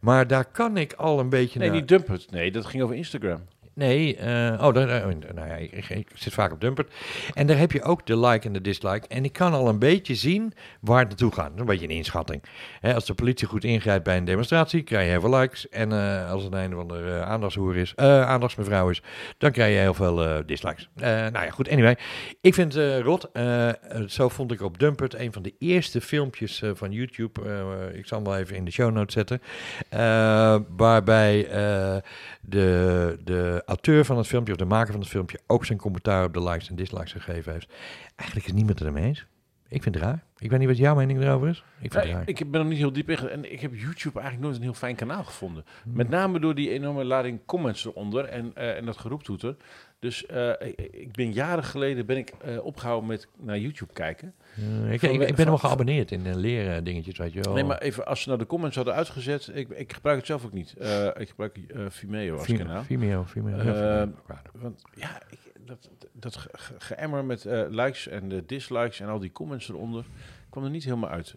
[0.00, 1.76] Maar daar kan ik al een beetje Nee, naar...
[1.76, 2.30] niet dump het.
[2.30, 3.40] Nee, dat ging over Instagram.
[3.80, 6.92] Nee, eh, oh, daar, daar- nou ja, ik, zit vaak op Dumpert.
[7.34, 9.06] En daar heb je ook de like en de dislike.
[9.08, 11.50] En ik kan al een beetje zien waar het naartoe gaat.
[11.56, 12.42] Een beetje een inschatting.
[12.82, 15.68] Als de politie goed ingrijpt bij een demonstratie, krijg je heel veel likes.
[15.68, 19.02] En eh, als het een andere uh, aandachtshoer is, eh aandachtsmevrouw is,
[19.38, 20.88] dan krijg je heel veel eh, dislikes.
[20.96, 21.96] Eh, nou ja, goed, anyway.
[22.40, 23.28] Ik vind het eh, rot.
[23.32, 23.74] Eh, eh,
[24.06, 27.40] zo vond ik op Dumpert een van de eerste filmpjes eh, van YouTube.
[27.44, 29.40] eh, ik zal hem wel even in de show notes zetten.
[29.88, 31.96] Eh, waarbij eh,
[32.40, 36.24] de, de auteur van het filmpje, of de maker van het filmpje, ook zijn commentaar
[36.24, 37.72] op de likes en dislikes gegeven heeft.
[38.16, 39.26] Eigenlijk is niemand het ermee eens.
[39.68, 40.24] Ik vind het raar.
[40.38, 41.64] Ik weet niet wat jouw mening erover is.
[41.80, 42.22] Ik vind Ja, raar.
[42.28, 43.28] ik ben er niet heel diep in.
[43.28, 45.64] En ik heb YouTube eigenlijk nooit een heel fijn kanaal gevonden.
[45.82, 45.96] Hmm.
[45.96, 49.56] Met name door die enorme lading comments eronder en, eh, en dat geroeptoeter.
[50.00, 50.50] Dus eh,
[50.90, 54.34] ik, ben jaren geleden ben ik eh, opgehouden met naar YouTube kijken.
[54.56, 57.54] Eh, ik, van- ik, ik ben wel geabonneerd in uh, leren dingetjes, weet je wel.
[57.54, 59.50] Nee, maar even als ze nou de comments hadden uitgezet.
[59.54, 60.74] Ik, ik gebruik het zelf ook niet.
[60.78, 62.82] Eh, ik gebruik eh, Vimeo als Vimeo, kanaal.
[62.82, 63.56] Vimeo, Vimeo.
[63.56, 64.12] ja, Eh, Vimeo.
[64.52, 69.08] Want ja, ik, dat, dat ge- ge- geëmmer met eh, likes en de dislikes en
[69.08, 70.04] al die comments eronder
[70.50, 71.34] kwam er niet helemaal uit.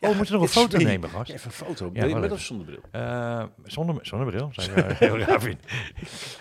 [0.00, 1.28] oh, we moeten nog een foto nemen, gast.
[1.28, 1.90] Ja, even een foto.
[1.92, 2.36] Ja, je met even.
[2.36, 2.80] of zonder bril?
[2.90, 5.64] Eh, zonder, zonder bril, zou ik eh, heel raar vinden.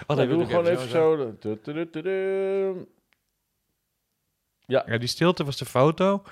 [0.07, 1.35] Wat Nee, we gewoon even zo.
[4.65, 4.83] Ja.
[4.85, 6.23] Ja, die stilte was de foto.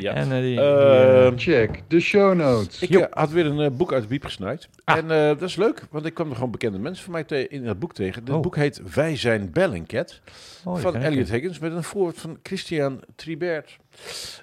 [0.00, 0.14] Ja.
[0.14, 2.82] En eh, die, die, Ehm, eh, Check de show notes.
[2.82, 4.68] Ik eh, had weer een boek uit de biep gesnaaid.
[4.84, 4.96] Ah.
[4.96, 7.48] En eh, dat is leuk, want ik kwam er gewoon bekende mensen van mij te-
[7.48, 8.24] in dat boek tegen.
[8.24, 8.40] Dit Oh.
[8.40, 10.20] boek heet Wij zijn Bellingcat
[10.64, 11.30] oh, van Elliot.
[11.30, 13.76] Higgins met een voorwoord van Christian Tribert,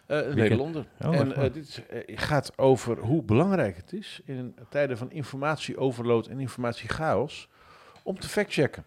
[0.06, 0.86] eh, een ken- Nederlander.
[1.06, 1.82] Oh, en dit
[2.16, 7.48] gaat over hoe belangrijk het is in tijden van informatieoverload en informatiechaos
[8.04, 8.86] om te factchecken.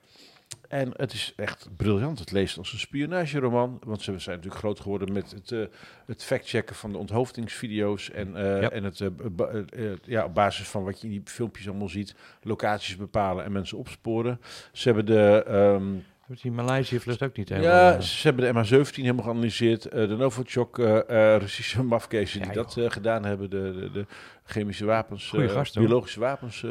[0.68, 2.18] En het is echt briljant.
[2.18, 3.78] Het leest als een spionageroman.
[3.84, 5.64] Want ze zijn natuurlijk groot geworden met het, eh,
[6.06, 8.10] het factchecken van de onthoofdingsvideo's.
[8.10, 8.70] En, eh, Ja.
[8.70, 9.00] en het,
[9.36, 13.44] ba- eh, ja, op basis van wat je in die filmpjes allemaal ziet, locaties bepalen
[13.44, 14.40] en mensen opsporen.
[14.72, 15.42] Ze hebben de.
[15.46, 15.84] ehm,
[16.28, 17.70] Heeft Die Maleisië vlucht ook niet helemaal.
[17.70, 19.84] ja, eh, ze hebben de MH17 helemaal geanalyseerd.
[19.86, 23.50] eh, de Novichok, eh eh, Russische mafkezen die Ja, dat gedaan hebben.
[23.50, 24.06] De, de, de
[24.44, 26.64] chemische wapens, gast, biologische wapens,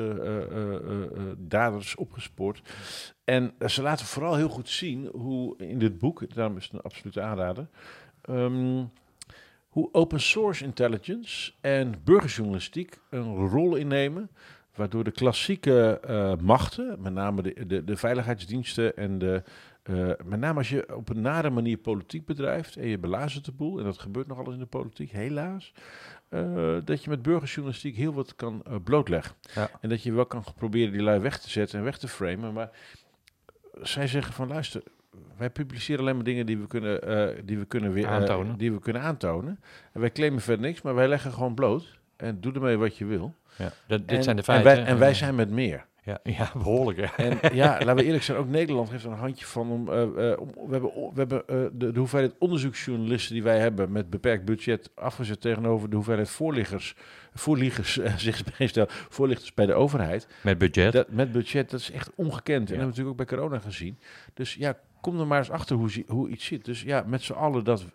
[1.37, 2.61] daders opgespoord.
[3.23, 6.81] En ze laten vooral heel goed zien hoe in dit boek, daarom is het een
[6.81, 7.67] absolute aanrader,
[8.21, 8.83] ehm,
[9.67, 14.29] hoe open source intelligence en burgerjournalistiek een rol innemen.
[14.77, 19.43] Waardoor de klassieke eh, machten, met name de, de, de veiligheidsdiensten en de,
[19.83, 23.51] eh, met name als je op een nare manier politiek bedrijft en je belazert de
[23.51, 25.73] boel, en dat gebeurt nogal eens in de politiek, helaas,
[26.29, 29.35] eh, dat je met burgerjournalistiek heel wat kan blootleggen.
[29.55, 29.69] Ja.
[29.81, 32.53] En dat je wel kan proberen die lui weg te zetten en weg te framen,
[32.53, 32.69] maar
[33.81, 34.83] zij zeggen van luister,
[35.37, 38.57] wij publiceren alleen maar dingen die we kunnen, die we kunnen weer Aantonen.
[38.57, 39.59] die we kunnen aantonen.
[39.93, 41.99] En wij claimen verder niks, maar wij leggen gewoon bloot.
[42.15, 43.35] En doe ermee wat je wil.
[43.57, 44.75] Ja, dat, dit en, zijn de en feiten.
[44.75, 45.85] wij, en wij zijn met meer.
[46.07, 46.97] Ja, ja behoorlijk.
[46.97, 47.15] Ja.
[47.15, 49.71] En ja, laten we eerlijk zijn, ook Nederland heeft er een handje van.
[49.71, 50.09] Om, eh, eh,
[50.67, 54.89] we hebben, we hebben eh, de, de hoeveelheid onderzoeksjournalisten die wij hebben met beperkt budget
[54.95, 56.95] afgezet tegenover de hoeveelheid voorliggers,
[57.33, 58.85] voorliggers, zich meestal
[59.17, 60.27] voorlichters bij de overheid.
[60.41, 60.93] Met budget.
[60.93, 62.47] Dat, met budget, dat is echt ongekend.
[62.47, 63.99] En dat hebben we natuurlijk ook bij corona gezien.
[64.33, 66.65] Dus ja, kom er maar eens achter hoe, hoe iets zit.
[66.65, 67.85] Dus ja, met z'n allen dat,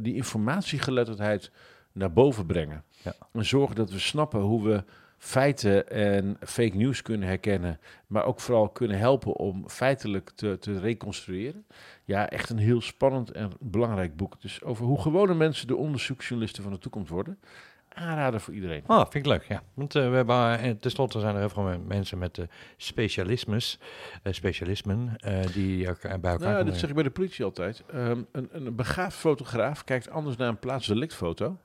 [0.00, 1.50] die informatiegeletterdheid
[1.92, 2.84] naar boven brengen.
[3.02, 3.14] Ja.
[3.32, 4.84] En zorgen dat we snappen hoe we
[5.20, 7.80] feiten en fake news kunnen herkennen.
[8.06, 11.64] Maar ook vooral kunnen helpen om feitelijk te, te reconstrueren.
[12.04, 14.40] Ja, echt een heel spannend en belangrijk boek.
[14.40, 17.38] Dus over hoe gewone mensen de onderzoeksjournalisten van de toekomst worden.
[17.88, 18.82] Aanrader voor iedereen.
[18.86, 19.62] Oh, vind ik leuk, ja.
[19.74, 22.44] Want eh, we hebben, eh, tenslotte zijn er heel veel mensen met eh
[22.76, 23.78] specialismes,
[24.24, 25.16] specialismen,
[25.52, 27.82] die elkaar bij elkaar Nou, dat zeg ik bij de politie altijd.
[27.92, 31.56] Ehm, een, een begaafd fotograaf kijkt anders naar een plaatsdelictfoto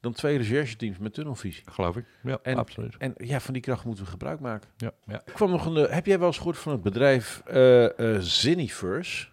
[0.00, 1.62] dan twee rechercheteams met tunnelvisie.
[1.70, 2.04] Geloof ik.
[2.22, 2.96] Ja, En- absoluut.
[2.98, 4.70] En ja, van die kracht moeten we gebruik maken.
[4.76, 5.22] Ja, ja.
[5.26, 7.42] Ik kwam nog een, eh, heb jij wel eens gehoord van het bedrijf
[8.18, 9.26] Ziniverse?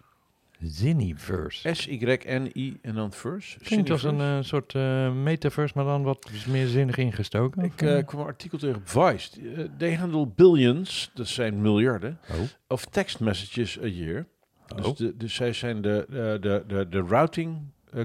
[0.61, 1.73] Ziniverse.
[1.75, 3.59] S-Y-N-I en dan Verse?
[3.59, 7.63] Klinkt als een eh, soort eh, metaverse, maar dan wat meer zinnig ingestoken.
[7.63, 9.41] Ik kwam een artikel tegen op Vice.
[9.41, 12.35] Uh, they handle billions, dat zijn miljarden, oh.
[12.67, 14.27] of text messages a year.
[14.75, 14.95] Dus, Oh.
[14.95, 16.05] de, dus zij zijn de,
[16.41, 17.59] de, de, de routing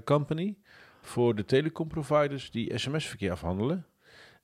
[0.05, 0.57] company
[1.03, 3.87] voor de telecomproviders die sms-verkeer afhandelen.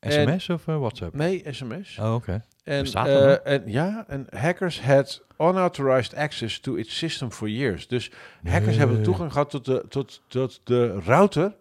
[0.00, 1.14] SMS of eh, WhatsApp?
[1.14, 1.98] Nee, sms.
[1.98, 2.44] Oh, oké.
[2.64, 7.88] en, eh, en ja, en hackers had unauthorized access to its system for years.
[7.88, 8.10] Dus
[8.44, 11.54] hackers hebben toegang gehad tot de, tot, tot de router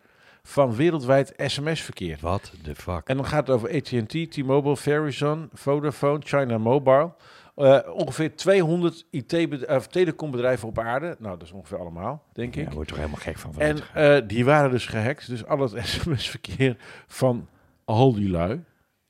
[0.44, 2.18] van wereldwijd sms-verkeer.
[2.22, 3.02] What the fuck?
[3.08, 7.12] En dan gaat het over AT&T, T-Mobile, Verizon, Vodafone, China Mobile.
[7.58, 11.16] Eh, ongeveer 200 IT of telecombedrijven op aarde.
[11.20, 12.66] Nou, dat is ongeveer allemaal, denk Ja, ik.
[12.66, 13.54] daar word je toch helemaal gek van.
[13.54, 15.28] van En eh, die waren dus gehackt.
[15.30, 16.78] Dus al het sms-verkeer
[17.08, 17.48] van
[17.86, 18.64] al die lui.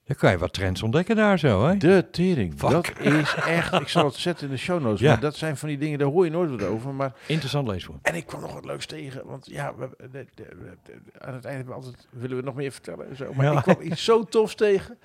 [0.06, 1.78] Dan kan je wat trends ontdekken daar zo, hè?
[1.78, 2.54] De tering.
[2.58, 2.70] Fuck.
[2.70, 3.74] Dat is echt...
[3.74, 5.00] Ik zal het zetten in de show notes.
[5.00, 5.12] Ja.
[5.12, 6.94] Maar dat zijn van die dingen, daar hoor je nooit wat over.
[6.94, 8.00] Maar, Interessant leeswoord.
[8.02, 9.26] en ik kwam nog wat leuks tegen.
[9.26, 12.44] Want ja, we, de- de- de- de- aan het einde hebben we altijd, willen we
[12.44, 13.34] nog meer vertellen en zo.
[13.34, 13.58] Maar Ja.
[13.58, 14.98] ik kwam iets zo tofs tegen.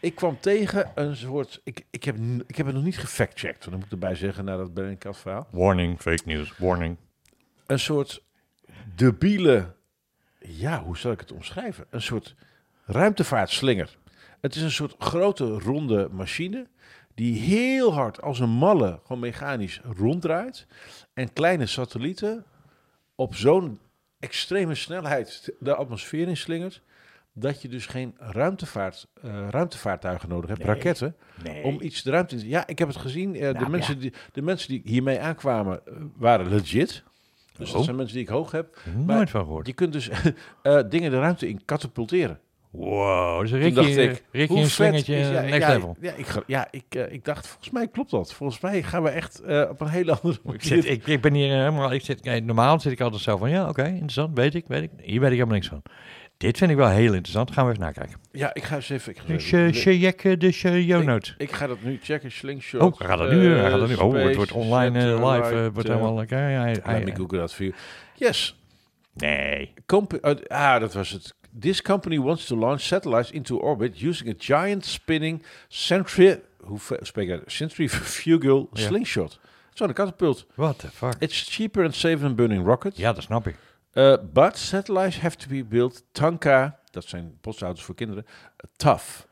[0.00, 1.60] Ik kwam tegen een soort...
[1.64, 3.58] Ik, ik, heb, ik heb het nog niet gefactcheckt.
[3.58, 5.48] Want dan moet ik erbij zeggen, na dat Bellingcat verhaal.
[5.50, 6.96] Warning, fake news, warning.
[7.66, 8.22] Een soort
[8.94, 9.74] debiele...
[10.38, 11.86] Ja, hoe zal ik het omschrijven?
[11.90, 12.34] Een soort
[12.84, 13.98] ruimtevaartslinger.
[14.40, 16.66] Het is een soort grote ronde machine
[17.14, 20.66] die heel hard als een malle, gewoon mechanisch ronddraait.
[21.14, 22.44] En kleine satellieten
[23.14, 23.80] op zo'n
[24.18, 26.82] extreme snelheid de atmosfeer inslingert,
[27.34, 30.74] dat je dus geen ruimtevaart, eh, ruimtevaartuigen nodig hebt, Nee.
[30.74, 31.62] raketten, Nee.
[31.64, 32.48] om iets de ruimte in te...
[32.48, 33.34] Ja, ik heb het gezien.
[33.34, 37.02] eh, de, Nou, mensen die, de mensen die hiermee aankwamen eh, waren legit.
[37.56, 37.84] Dus dat Oh.
[37.84, 38.78] zijn mensen die ik hoog heb.
[38.96, 39.66] Nooit van gehoord.
[39.66, 40.08] Je kunt dus
[40.88, 42.40] dingen de ruimte in katapulteren.
[42.70, 44.74] Wow, dus dacht Rikje, ik, hoe een is-
[45.30, 45.96] ja, next ja, level.
[46.00, 48.32] Ja, ik, ja ik, ik dacht, volgens mij klopt dat.
[48.32, 50.60] Volgens mij gaan we echt op een hele andere Ik, manier...
[50.62, 53.68] zit, ik, ik ben hier helemaal, ik zit, normaal zit ik altijd zo van, ja
[53.68, 54.90] oké, interessant, weet ik, weet ik.
[54.96, 55.82] Hier weet ik helemaal niks van.
[56.42, 58.18] Dit vind ik wel heel interessant, gaan we even nakijken.
[58.32, 59.12] Ja, ik ga eens even...
[59.12, 61.34] Ik ga, even- yo notes.
[61.38, 62.80] ik ga dat nu checken, slingshot.
[62.80, 63.94] Oh, hij gaat dat nu, hij gaat dat nu.
[63.94, 66.70] eh, Oh, het wordt online eh, live, eh, wordt eh, helemaal lekker.
[66.86, 67.74] Let me google dat voor.
[68.14, 68.60] Yes.
[69.14, 69.74] nee.
[69.86, 71.34] Comp uh, ah, dat was het.
[71.60, 77.28] This company wants to launch satellites into orbit using a giant spinning centri hoe spreek
[77.28, 77.42] ik uit?
[77.46, 79.40] centrifugal slingshot.
[79.72, 80.46] Zo'n katapult.
[80.54, 81.14] What the fuck?
[81.18, 82.98] It's cheaper and safer than burning rockets.
[82.98, 83.56] Ja, dat snap ik.
[83.94, 89.30] Uh, but satellites have to be built Tanka, dat zijn postauto's voor kinderen, uh, tough.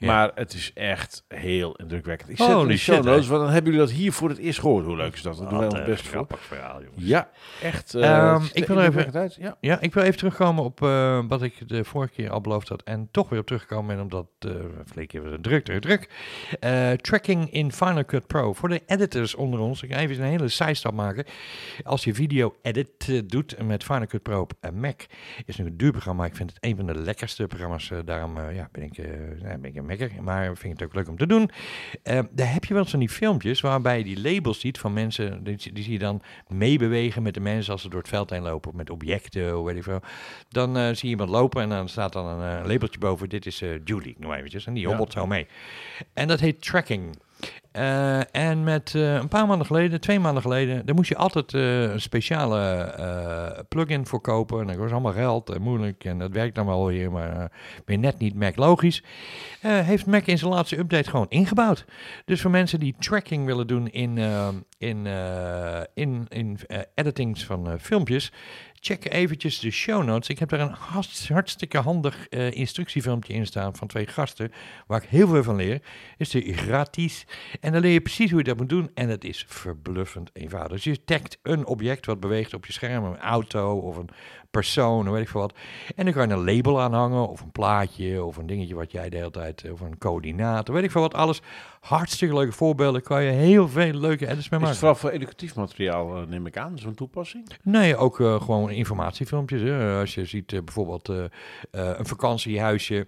[0.00, 0.06] Ja.
[0.06, 2.30] Maar het is echt heel indrukwekkend.
[2.30, 4.28] Ik zet het in de show shit, notes, want dan hebben jullie dat hier voor
[4.28, 4.84] het eerst gehoord.
[4.84, 5.36] Hoe leuk is dat?
[5.38, 6.26] Dat doen wij ons best voor.
[6.38, 7.04] verhaal, jongens.
[7.04, 7.30] Ja,
[7.62, 7.94] echt.
[7.94, 9.34] uh, Ehm, ik wil even- uit.
[9.34, 9.56] Ja.
[9.60, 12.82] Ja, ik wil even terugkomen op eh, wat ik de vorige keer al beloofd had.
[12.82, 14.60] En toch weer op teruggekomen ben, omdat uh, was
[14.94, 16.08] het druk, druk, druk.
[16.60, 18.52] Eh, tracking in Final Cut Pro.
[18.52, 21.24] Voor de editors onder ons, ik ga even een hele zijstap maken.
[21.82, 25.00] Als je video edit eh, doet met Final Cut Pro op een Mac,
[25.46, 26.24] is nu een duur programma.
[26.24, 27.90] Ik vind het een van de lekkerste programma's.
[27.90, 29.04] eh, daarom eh, ja, ben, ik, eh,
[29.42, 29.86] ben ik een
[30.20, 31.50] Maar vind ik het ook leuk om te doen.
[32.02, 34.92] Eh, daar heb je wel eens van die filmpjes waarbij je die labels ziet van
[34.92, 35.44] mensen.
[35.44, 38.42] Die, die zie je dan meebewegen met de mensen als ze door het veld heen
[38.42, 38.76] lopen.
[38.76, 40.00] Met objecten, of weet ik veel.
[40.48, 43.28] Dan eh, zie je iemand lopen en dan staat dan een eh, labeltje boven.
[43.28, 44.66] Dit is eh, Julie, noem eventjes.
[44.66, 44.88] En die Ja.
[44.88, 45.46] hobbelt zo mee.
[46.14, 47.16] En dat heet tracking.
[47.72, 51.54] Eh, en met eh, een paar maanden geleden, twee maanden geleden, daar moest je altijd
[51.54, 54.60] eh, een speciale plugin voor kopen.
[54.60, 57.52] En dat was allemaal geld en moeilijk en dat werkt dan wel weer, maar
[57.86, 59.02] je net niet Mac logisch.
[59.60, 61.84] Heeft Mac in zijn laatste update gewoon ingebouwd.
[62.24, 64.18] Dus voor mensen die tracking willen doen in,
[64.78, 65.06] in,
[65.94, 66.58] in, in
[66.94, 68.32] editings van filmpjes,
[68.80, 70.28] check eventjes de show notes.
[70.28, 74.52] Ik heb daar een hartst- hartstikke handig eh, instructiefilmpje in staan van twee gasten,
[74.86, 75.82] waar ik heel veel van leer.
[76.16, 77.26] Is de gratis.
[77.60, 78.90] En dan leer je precies hoe je dat moet doen.
[78.94, 80.70] En het is verbluffend eenvoudig.
[80.72, 84.10] Dus je tagt een object wat beweegt op je scherm, een auto of een
[84.50, 85.54] persoon, weet ik veel wat.
[85.96, 89.08] En dan kan je een label aanhangen, of een plaatje, of een dingetje wat jij
[89.08, 91.14] de hele tijd, of een coördinaat, of weet ik veel wat.
[91.14, 91.40] Alles
[91.80, 93.02] hartstikke leuke voorbeelden.
[93.02, 94.76] Kan je heel veel leuke edits mee Is het maken.
[94.76, 97.48] vooral voor educatief materiaal, eh, neem ik aan, zo'n toepassing?
[97.62, 99.62] Nee, ook eh, gewoon informatiefilmpjes.
[99.62, 100.00] Hè.
[100.00, 101.08] Als je ziet eh, bijvoorbeeld
[101.70, 103.06] een vakantiehuisje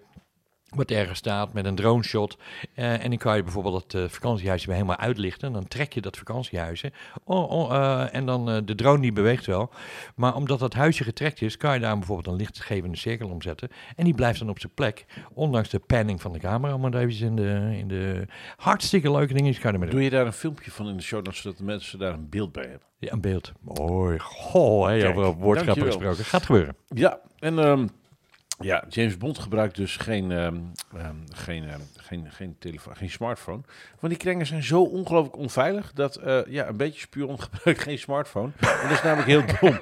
[0.75, 2.37] wat ergens staat met een drone shot.
[2.75, 5.53] eh, en dan kan je bijvoorbeeld dat eh, vakantiehuisje weer helemaal uitlichten.
[5.53, 6.93] Dan trek je dat vakantiehuisje.
[7.25, 9.71] Oh, oh, eh, en dan de drone die beweegt wel.
[10.15, 13.69] Maar omdat dat huisje getrekt is, kan je daar bijvoorbeeld een lichtgevende cirkel om zetten.
[13.97, 15.07] En die blijft dan op zijn plek.
[15.35, 16.77] Ondanks de panning van de camera.
[16.77, 19.91] Maar eventjes in de, in de hartstikke leuke dingetjes kan je doen.
[19.91, 22.53] Doe je daar een filmpje van in de show, zodat de mensen daar een beeld
[22.53, 22.89] bij hebben?
[22.99, 23.53] Ja, een beeld.
[23.61, 24.19] Mooi.
[24.19, 26.25] Goh, hè, over woordschappen gesproken.
[26.25, 26.77] Gaat gebeuren.
[26.89, 27.87] Ja, en ehm,
[28.63, 30.57] ja, James Bond gebruikt dus geen, ehm,
[30.97, 33.61] ehm, geen, ehm, geen, geen, telefoon, geen smartphone.
[34.01, 37.99] Want die krengen zijn zo ongelooflijk onveilig dat eh, ja, een beetje spion gebruikt geen
[37.99, 38.51] smartphone.
[38.61, 39.79] En dat is namelijk heel dom.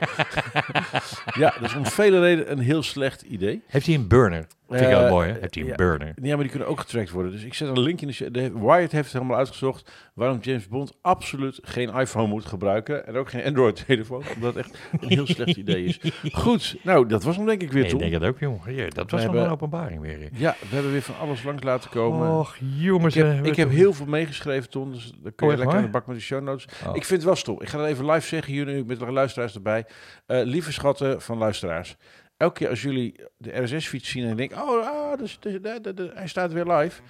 [1.43, 3.63] ja, dat is om vele redenen een heel slecht idee.
[3.67, 4.47] Heeft hij een burner?
[4.71, 5.39] Vind ik Eh, wel mooi, hè?
[5.41, 5.75] Heeft hij een ja.
[5.75, 6.15] burner?
[6.23, 7.33] Ja, maar die kunnen ook getrackt worden.
[7.33, 8.31] Dus ik zet een link in de...
[8.31, 13.07] de Wired heeft helemaal uitgezocht waarom James Bond absoluut geen iPhone moet gebruiken.
[13.07, 16.01] En ook geen Android-telefoon, omdat het echt een heel slecht idee is.
[16.33, 18.75] Goed, nou, dat was hem denk ik weer, Nee, ik denk het ook, jongen.
[18.75, 20.29] Ja, dat was hebben- een openbaring weer.
[20.33, 22.39] Ja, we hebben weer van alles langs laten komen.
[22.39, 23.17] Och, jongens.
[23.17, 24.93] ik heb, eh, ik heb heel veel meegeschreven, Ton.
[24.93, 26.65] Dus dan kun je echt lekker aan de bak met de show notes.
[26.87, 26.97] Oh.
[26.97, 27.61] Ik vind het wel stom.
[27.63, 29.85] Ik ga dat even live zeggen hier nu met de luisteraars erbij.
[30.27, 31.97] Eh, lieve schatten van luisteraars.
[32.41, 34.63] Elke keer als jullie de RSS-fiets zien en denken...
[34.63, 37.01] Oh, ah, dus, dus, hij staat weer live.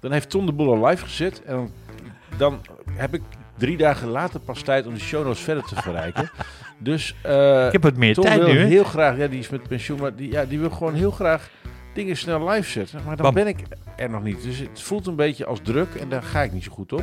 [0.00, 1.42] Dan heeft Ton de boel al live gezet.
[1.44, 1.70] En dan,
[2.38, 2.60] dan
[2.90, 3.22] heb ik
[3.58, 6.30] drie dagen later pas tijd om de show notes verder te verrijken.
[6.78, 8.64] Dus eh Ik heb wat meer tijd wil nu, hè?
[8.64, 9.16] heel graag...
[9.16, 11.50] Ja, die is met pensioen, maar die, ja, die wil gewoon heel graag
[11.96, 13.00] dingen snel live zetten.
[13.06, 13.34] Maar dan Bam.
[13.34, 13.56] ben ik
[13.96, 14.42] er nog niet.
[14.42, 17.02] Dus het voelt een beetje als druk en daar ga ik niet zo goed op.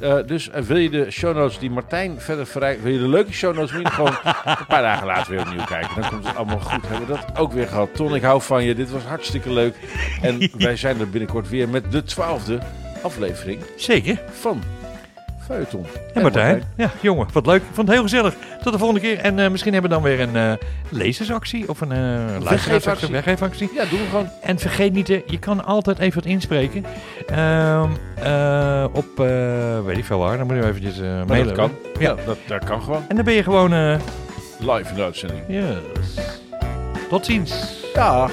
[0.00, 3.08] Eh, dus eh, wil je de show notes die Martijn verder verrijkt, wil je de
[3.08, 6.00] leuke show notes, je gewoon een paar dagen later weer opnieuw kijken.
[6.00, 6.88] Dan komt het allemaal goed.
[6.88, 7.94] Hebben we dat ook weer gehad.
[7.94, 8.74] Ton, ik hou van je.
[8.74, 9.74] Dit was hartstikke leuk.
[10.22, 12.58] En wij zijn er binnenkort weer met de twaalfde
[13.02, 14.22] aflevering Zeker.
[14.30, 14.62] van
[15.46, 15.86] Feuilleton.
[16.14, 16.62] En Martijn.
[16.76, 17.60] Ja, jongen, wat leuk.
[17.62, 18.34] Ik vond het heel gezellig.
[18.62, 19.18] Tot de volgende keer.
[19.18, 20.52] En eh, misschien hebben we dan weer een eh,
[20.88, 23.12] lezersactie of een luisteraarsactie, Weggeefactie.
[23.12, 23.70] weggeefactie.
[23.74, 24.28] Ja, doen we gewoon.
[24.42, 26.84] En vergeet niet, je kan altijd even wat inspreken.
[27.26, 27.90] Ehm,
[28.22, 29.06] eh, op,
[29.84, 31.46] weet ik veel waar, dan moet je eventjes Maar mailen.
[31.46, 31.70] dat kan.
[31.98, 32.08] Ja.
[32.10, 33.04] Ja, dat, dat kan gewoon.
[33.08, 33.70] En dan ben je gewoon
[34.58, 35.40] live in de uitzending.
[35.48, 36.14] Yes.
[37.08, 37.74] Tot ziens.
[37.94, 38.32] Dag.